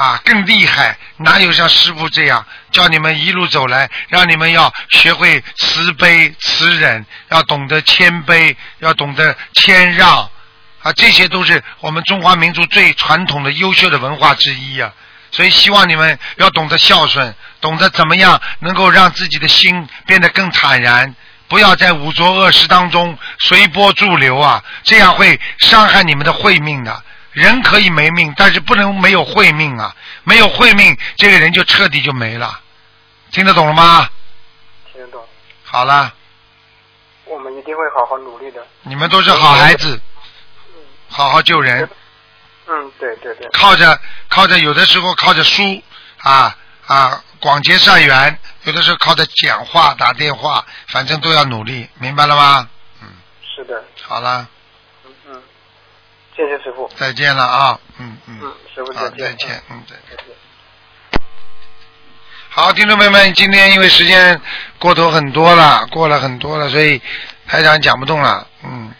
[0.00, 0.96] 啊更厉害？
[1.18, 10.30] 哪有像师傅这样教你们一路走来，让你们要学会慈悲慈忍，要懂得谦卑，要懂得谦让
[10.82, 14.90] 啊，这些都是我们中华民族最传统的优秀的文化之一呀、
[15.32, 21.14] 所以希望你们要懂得孝顺，懂得怎么样能够让自己的心变得更坦然，
[21.46, 27.04] 不要在五浊恶世当中随波逐流啊，这样会伤害你们的慧命的。
[27.40, 29.94] 人可以没命，但是不能没有慧命啊！
[30.24, 32.60] 没有慧命，这个人就彻底就没了。
[33.32, 34.08] 听得懂了吗？
[34.92, 35.24] 听得懂，
[35.64, 36.12] 好了，
[37.24, 38.60] 我们一定会好好努力的。
[38.82, 40.00] 你们都是好孩子，
[41.08, 41.88] 好好救人。
[42.66, 43.48] 嗯，对对对。
[43.52, 43.98] 靠着
[44.28, 45.82] 靠着，有的时候靠着书
[46.18, 46.56] 啊
[46.86, 52.68] 啊广结善缘，有的时候靠着讲话打电话，反正都要努力，明白了吗？
[53.02, 53.08] 嗯
[53.56, 54.46] 是的，好了，
[56.40, 56.88] 谢谢师傅。
[56.96, 59.18] 再见了啊，嗯嗯，嗯，师傅再见。
[59.18, 61.20] 再见，嗯再见。
[62.48, 64.40] 好，听众朋友们，今天因为时间
[64.78, 66.98] 过头很多了，过了很多了，所以
[67.46, 68.46] 台长讲不动了。
[68.64, 68.90] 嗯，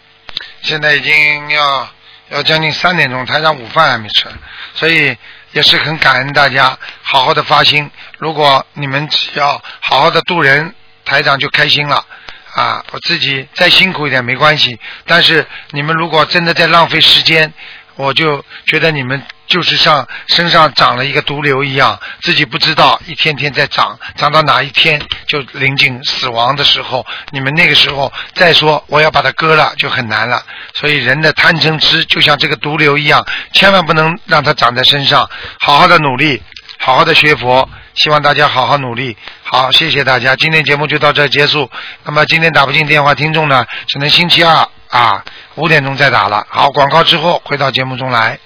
[0.61, 1.89] 现在已经要
[2.29, 4.27] 要将近三点钟，台长午饭还没吃，
[4.75, 5.17] 所以
[5.51, 7.89] 也是很感恩大家好好的发心。
[8.19, 12.05] 如果你们只要好好的度人，台长就开心了。
[12.53, 17.53] 啊，我自己再辛苦一点没关系，但是你们如果真的在浪费时间，
[17.95, 30.43] 我就觉得你们就是像身上长了一个毒瘤一样，自己不知道，一天天在长，长到哪一天就临近死亡的时候，你们那个时候再说我要把它割了就很难了。
[30.73, 35.29] 所以人的贪嗔痴就像这个毒瘤一样，千万不能让它长在身上，
[35.59, 36.41] 好好的努力，
[36.79, 39.17] 好好的学佛，希望大家好好努力。
[39.43, 41.69] 好，谢谢大家，今天节目就到这结束。
[42.03, 45.23] 那么今天打不进电话，听众呢，只能星期二啊
[45.55, 46.45] 五点钟再打了。
[46.49, 48.39] 好，广告之后回到节目中来。